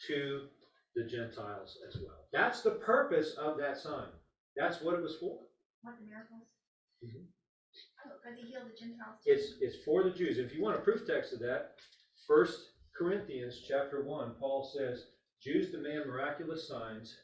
[0.07, 0.47] to
[0.95, 2.27] the Gentiles as well.
[2.33, 4.09] That's the purpose of that sign.
[4.55, 5.37] That's what it was for.
[5.83, 6.47] What the miracles?
[7.03, 7.27] Mhm.
[8.05, 9.31] Oh, because he healed the Gentiles too.
[9.31, 10.37] It's, it's for the Jews.
[10.39, 11.75] If you want a proof text of that,
[12.25, 15.07] First Corinthians chapter one, Paul says,
[15.41, 17.15] Jews demand miraculous signs.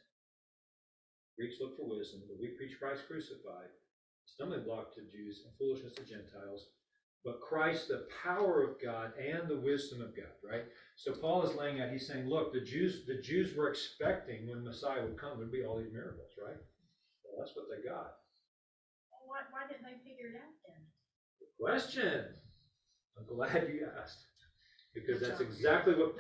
[1.38, 3.72] Greeks look for wisdom, but we preach Christ crucified,
[4.26, 6.70] stumbling block to Jews and foolishness to Gentiles.
[7.26, 10.66] But Christ, the power of God and the wisdom of God, right?
[10.98, 14.64] So Paul is laying out, he's saying, look, the Jews, the Jews were expecting when
[14.64, 16.60] Messiah would come, there'd be all these miracles, right?
[17.24, 18.20] Well, that's what they got.
[19.10, 20.84] Well, Why, why didn't they figure it out then?
[21.40, 22.26] Good question.
[23.18, 24.26] I'm glad you asked.
[24.94, 26.14] Because that's exactly what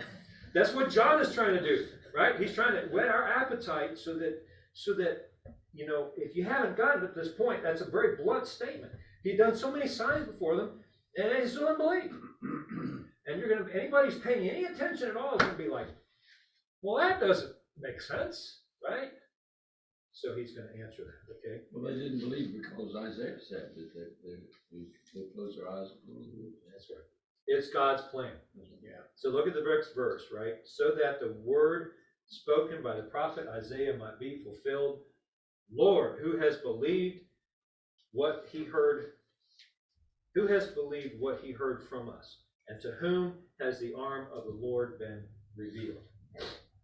[0.56, 1.86] that's what John is trying to do,
[2.16, 2.40] right?
[2.40, 4.42] He's trying to whet our appetite so that
[4.74, 5.30] so that
[5.74, 8.92] you know, if you haven't gotten to this point, that's a very blunt statement.
[9.24, 10.80] He'd done so many signs before them,
[11.18, 12.12] and they still didn't believe.
[13.28, 15.88] and you're gonna anybody's paying any attention at all is gonna be like,
[16.82, 19.10] well, that doesn't make sense, right?
[20.12, 21.64] So he's gonna answer that, okay?
[21.72, 24.36] Well, they didn't believe because Isaiah said that they, they,
[24.72, 25.90] they, they closed their eyes.
[26.72, 27.08] That's right.
[27.48, 28.34] It's God's plan.
[28.82, 29.02] Yeah.
[29.16, 30.56] So look at the next verse, right?
[30.66, 31.94] So that the word
[32.28, 35.00] spoken by the prophet Isaiah might be fulfilled.
[35.72, 37.22] Lord, who has believed
[38.12, 39.14] what he heard?
[40.36, 42.38] Who has believed what he heard from us?
[42.68, 45.24] And to whom has the arm of the Lord been
[45.56, 46.04] revealed?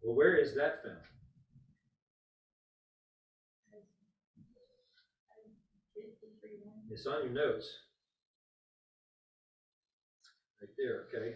[0.01, 0.97] Well, where is that found?
[6.91, 7.69] It's on your notes.
[10.61, 11.35] Right there, okay?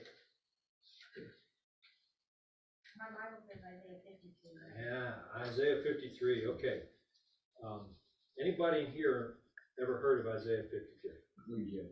[3.48, 4.56] says Isaiah fifty-two.
[4.84, 6.82] Yeah, Isaiah fifty-three, okay.
[7.64, 7.82] Um,
[8.40, 9.36] anybody in here
[9.82, 11.20] ever heard of Isaiah fifty-three?
[11.72, 11.84] Yeah.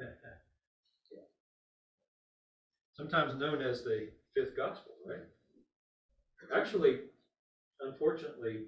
[2.96, 5.22] Sometimes known as the fifth gospel, right?
[6.54, 7.00] Actually,
[7.80, 8.64] unfortunately,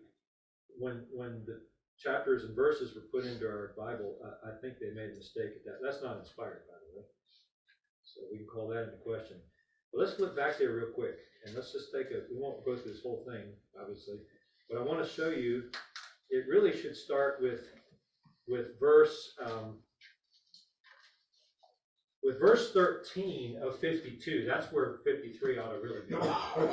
[0.78, 1.60] when, when the
[1.98, 5.50] chapters and verses were put into our Bible, I, I think they made a mistake
[5.56, 5.78] at that.
[5.82, 7.06] That's not inspired, by the way.
[8.04, 9.36] So we can call that into question.
[9.92, 12.76] But let's flip back there real quick, and let's just take a, we won't go
[12.76, 13.44] through this whole thing,
[13.80, 14.18] obviously.
[14.68, 15.64] But I want to show you,
[16.30, 17.60] it really should start with,
[18.46, 19.78] with verse, um,
[22.22, 26.70] with verse thirteen of fifty-two, that's where fifty-three ought to really go.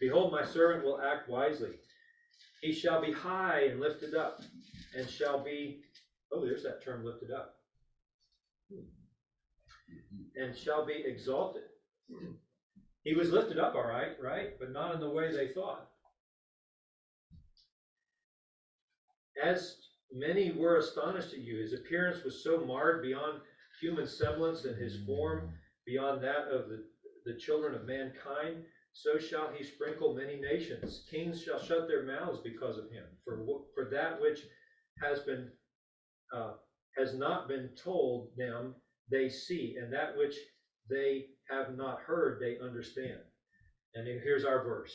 [0.00, 1.78] Behold, my servant will act wisely.
[2.60, 4.42] He shall be high and lifted up,
[4.96, 5.80] and shall be,
[6.32, 7.54] oh, there's that term, lifted up.
[10.36, 11.62] And shall be exalted.
[13.04, 15.88] He was lifted up, all right, right, but not in the way they thought.
[19.42, 19.76] As
[20.12, 23.40] many were astonished at you, his appearance was so marred beyond
[23.80, 25.52] human semblance, and his form
[25.86, 26.84] beyond that of the,
[27.24, 28.64] the children of mankind.
[28.92, 31.06] So shall he sprinkle many nations.
[31.10, 33.04] Kings shall shut their mouths because of him.
[33.24, 34.40] For, for that which
[35.00, 35.48] has been,
[36.34, 36.54] uh,
[36.98, 38.74] has not been told them,
[39.10, 40.36] they see, and that which
[40.88, 43.20] they have not heard, they understand.
[43.94, 44.92] And here's our verse.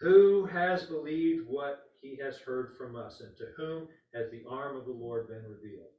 [0.00, 4.76] Who has believed what he has heard from us, and to whom has the arm
[4.76, 5.92] of the Lord been revealed?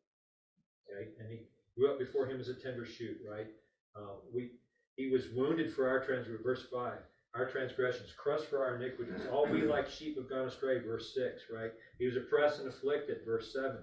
[0.89, 1.47] Okay, and he
[1.77, 3.47] grew up before him as a tender shoot, right?
[3.95, 4.51] Uh, we,
[4.95, 6.99] he was wounded for our transgressions, verse five,
[7.33, 9.25] our transgressions, crushed for our iniquities.
[9.31, 11.71] All we like sheep have gone astray, verse six, right?
[11.99, 13.79] He was oppressed and afflicted, verse seven,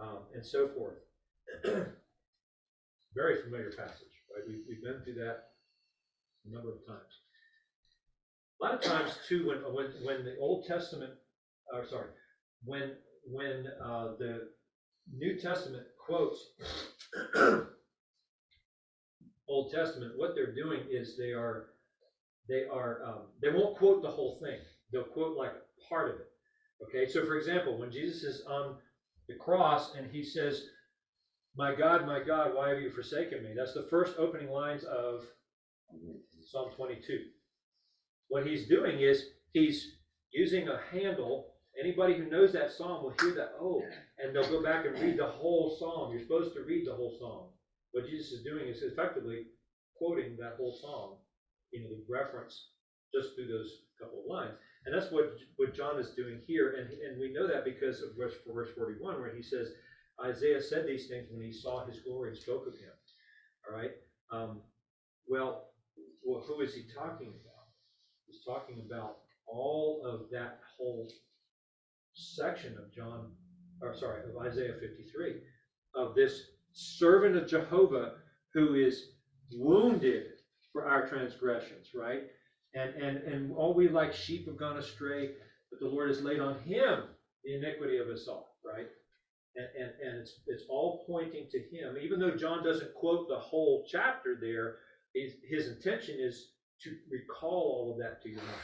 [0.00, 0.98] um, and so forth.
[3.14, 4.44] Very familiar passage, right?
[4.46, 5.44] We, we've been through that
[6.46, 7.22] a number of times.
[8.60, 11.12] A lot of times too, when, when, when the Old Testament,
[11.72, 12.08] or sorry,
[12.64, 12.92] when,
[13.24, 14.48] when, uh, the
[15.16, 16.38] New Testament quotes
[19.48, 21.70] Old Testament, what they're doing is they are,
[22.48, 24.58] they are, um, they won't quote the whole thing.
[24.92, 25.52] They'll quote like
[25.88, 26.30] part of it.
[26.82, 28.76] Okay, so for example, when Jesus is on
[29.28, 30.62] the cross and he says,
[31.58, 33.50] my God, my God, why have you forsaken me?
[33.56, 35.24] That's the first opening lines of
[36.40, 37.24] Psalm 22.
[38.28, 39.96] What he's doing is he's
[40.30, 41.54] using a handle.
[41.78, 43.82] Anybody who knows that psalm will hear that, oh,
[44.18, 46.12] and they'll go back and read the whole psalm.
[46.12, 47.48] You're supposed to read the whole psalm.
[47.90, 49.46] What Jesus is doing is effectively
[49.96, 51.16] quoting that whole psalm,
[51.72, 52.68] you know, the reference
[53.12, 54.54] just through those couple of lines.
[54.86, 56.76] And that's what, what John is doing here.
[56.78, 59.68] And, and we know that because of verse, verse 41, where he says,
[60.24, 62.90] Isaiah said these things when he saw his glory and spoke of him.
[63.68, 63.92] All right.
[64.30, 64.60] Um,
[65.28, 65.66] well,
[66.24, 67.66] well, who is he talking about?
[68.26, 71.10] He's talking about all of that whole
[72.14, 73.30] section of John,
[73.80, 75.36] or sorry, of Isaiah 53,
[75.94, 76.42] of this
[76.72, 78.14] servant of Jehovah
[78.54, 79.12] who is
[79.52, 80.26] wounded
[80.72, 82.24] for our transgressions, right?
[82.74, 85.30] And and and all we like sheep have gone astray,
[85.70, 87.04] but the Lord has laid on him
[87.44, 88.88] the iniquity of us all, right?
[89.58, 91.96] And, and, and it's, it's all pointing to him.
[92.00, 94.76] Even though John doesn't quote the whole chapter there,
[95.14, 96.52] his, his intention is
[96.82, 98.62] to recall all of that to your mind.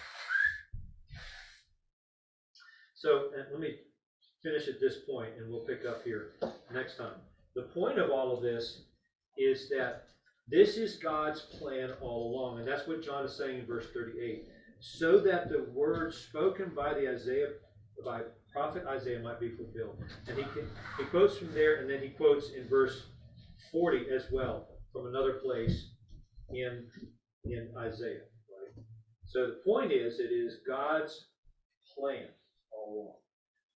[2.95, 3.75] So let me
[4.43, 6.31] finish at this point and we'll pick up here
[6.73, 7.17] next time.
[7.55, 8.85] The point of all of this
[9.37, 10.07] is that
[10.49, 12.61] this is God's plan all along.
[12.61, 14.47] And that's what John is saying in verse 38.
[14.81, 17.49] So that the word spoken by the Isaiah,
[18.05, 18.23] by
[18.55, 19.99] prophet Isaiah might be fulfilled.
[20.29, 20.45] And he,
[20.97, 23.03] he quotes from there, and then he quotes in verse
[23.73, 25.89] 40 as well from another place
[26.51, 26.87] in,
[27.45, 28.23] in Isaiah.
[28.49, 28.85] Right?
[29.27, 31.27] So the point is, it is God's
[31.99, 32.29] plan
[32.71, 33.17] all along.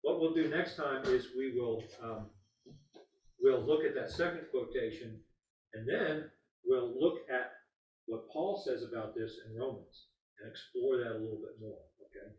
[0.02, 2.26] What we'll do next time is we will um,
[3.42, 5.18] we'll look at that second quotation,
[5.74, 6.30] and then
[6.64, 7.50] we'll look at
[8.06, 10.06] what Paul says about this in Romans
[10.40, 11.78] and explore that a little bit more.
[12.00, 12.32] Okay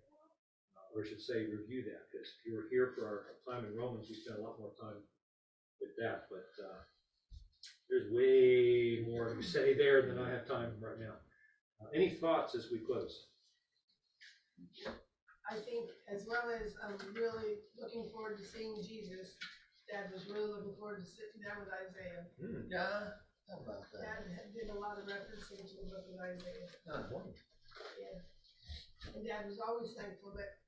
[0.94, 3.76] or I should say review that, because if you were here for our time in
[3.78, 5.00] Romans, we spent a lot more time
[5.82, 6.80] with that, but, uh,
[7.90, 11.18] there's way more to say there than I have time right now.
[11.82, 13.26] Uh, Any thoughts as we close?
[15.50, 19.34] I think as well as I'm really looking forward to seeing Jesus,
[19.90, 22.30] Dad was really looking forward to sitting down with Isaiah.
[22.38, 23.18] Hmm, Yeah,
[23.50, 24.30] how about that?
[24.30, 26.70] Dad did a lot of referencing to the book of Isaiah.
[26.94, 27.34] Ah, wonderful.
[27.98, 28.22] Yeah.
[29.16, 30.59] And Dad was always thankful that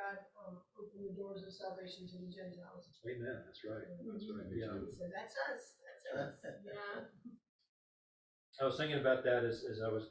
[0.00, 2.88] God um, opened the doors of salvation to the Gentiles.
[3.04, 4.72] Amen, that's right, that's right, yeah.
[4.72, 4.88] too.
[4.88, 6.32] He said, that's us, that's us.
[6.64, 7.04] Yeah.
[8.60, 10.08] I was thinking about that as, as I was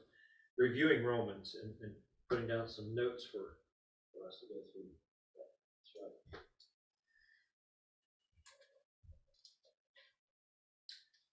[0.58, 1.92] reviewing Romans and, and
[2.30, 3.58] putting down some notes for,
[4.14, 4.90] for us to go through.
[5.34, 6.18] That's right.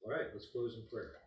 [0.04, 1.25] All right, let's close in prayer.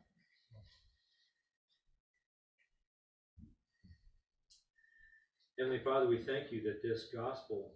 [5.60, 7.74] Heavenly Father, we thank you that this gospel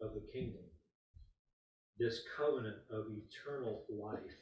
[0.00, 0.62] of the kingdom,
[1.98, 4.32] this covenant of eternal life,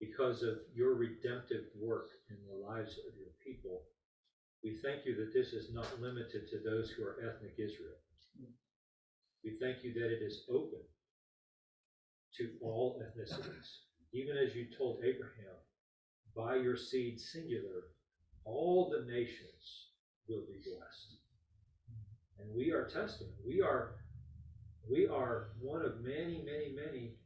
[0.00, 3.84] because of your redemptive work in the lives of your people,
[4.64, 7.94] we thank you that this is not limited to those who are ethnic Israel.
[9.44, 10.80] We thank you that it is open
[12.38, 13.78] to all ethnicities,
[14.12, 15.54] even as you told Abraham,
[16.34, 17.84] by your seed singular,
[18.46, 19.90] all the nations
[20.28, 21.16] will be blessed.
[22.38, 23.34] And we are testament.
[23.46, 23.96] We are
[24.88, 27.16] we are one of many, many, many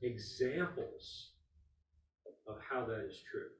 [0.00, 1.32] examples
[2.48, 3.50] of how that is true.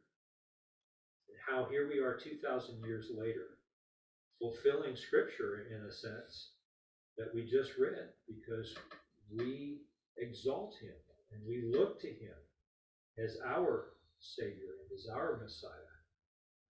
[1.29, 3.59] And how here we are 2,000 years later,
[4.41, 6.53] fulfilling scripture in a sense
[7.19, 8.75] that we just read because
[9.37, 9.83] we
[10.17, 10.97] exalt him
[11.33, 12.35] and we look to him
[13.23, 15.92] as our Savior and as our Messiah.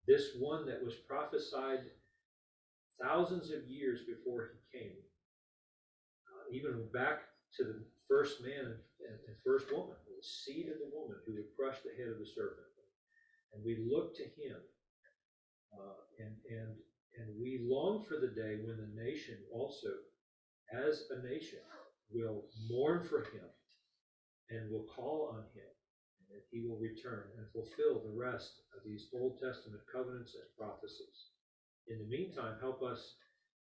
[0.07, 1.81] This one that was prophesied
[3.01, 4.97] thousands of years before he came,
[6.29, 7.23] uh, even back
[7.57, 11.51] to the first man and, and first woman, the seed of the woman who would
[11.57, 12.67] crush the head of the serpent.
[13.53, 14.57] And we look to him,
[15.73, 16.75] uh, and and
[17.17, 19.87] and we long for the day when the nation also,
[20.73, 21.59] as a nation,
[22.11, 23.47] will mourn for him
[24.49, 25.71] and will call on him,
[26.35, 31.31] and he will return and fulfill the rest of these Old Testament covenants and prophecies.
[31.87, 33.15] In the meantime, help us,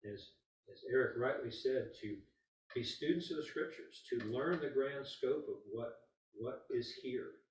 [0.07, 0.31] as
[0.71, 2.17] as Eric rightly said, to
[2.75, 5.99] be students of the scriptures, to learn the grand scope of what
[6.39, 7.43] what is here,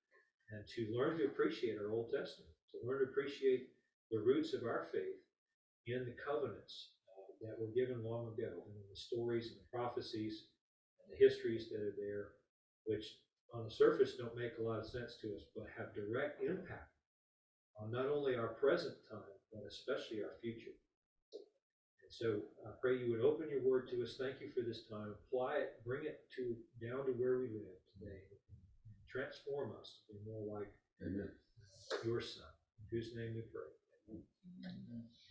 [0.50, 3.68] and to learn to appreciate our Old Testament, to learn to appreciate
[4.10, 5.20] the roots of our faith
[5.86, 6.88] in the covenants
[7.18, 10.46] uh, that were given long ago, and in the stories and the prophecies
[11.02, 12.30] and the histories that are there,
[12.86, 13.18] which
[13.54, 16.88] on the surface don't make a lot of sense to us, but have direct impact
[17.76, 20.76] on not only our present time, but especially our future.
[21.32, 24.16] And so I pray you would open your word to us.
[24.18, 25.14] Thank you for this time.
[25.28, 28.20] Apply it, bring it to down to where we live today.
[29.10, 30.72] Transform us to be more like
[31.04, 31.28] Amen.
[32.04, 32.48] your son,
[32.80, 33.68] in whose name we pray.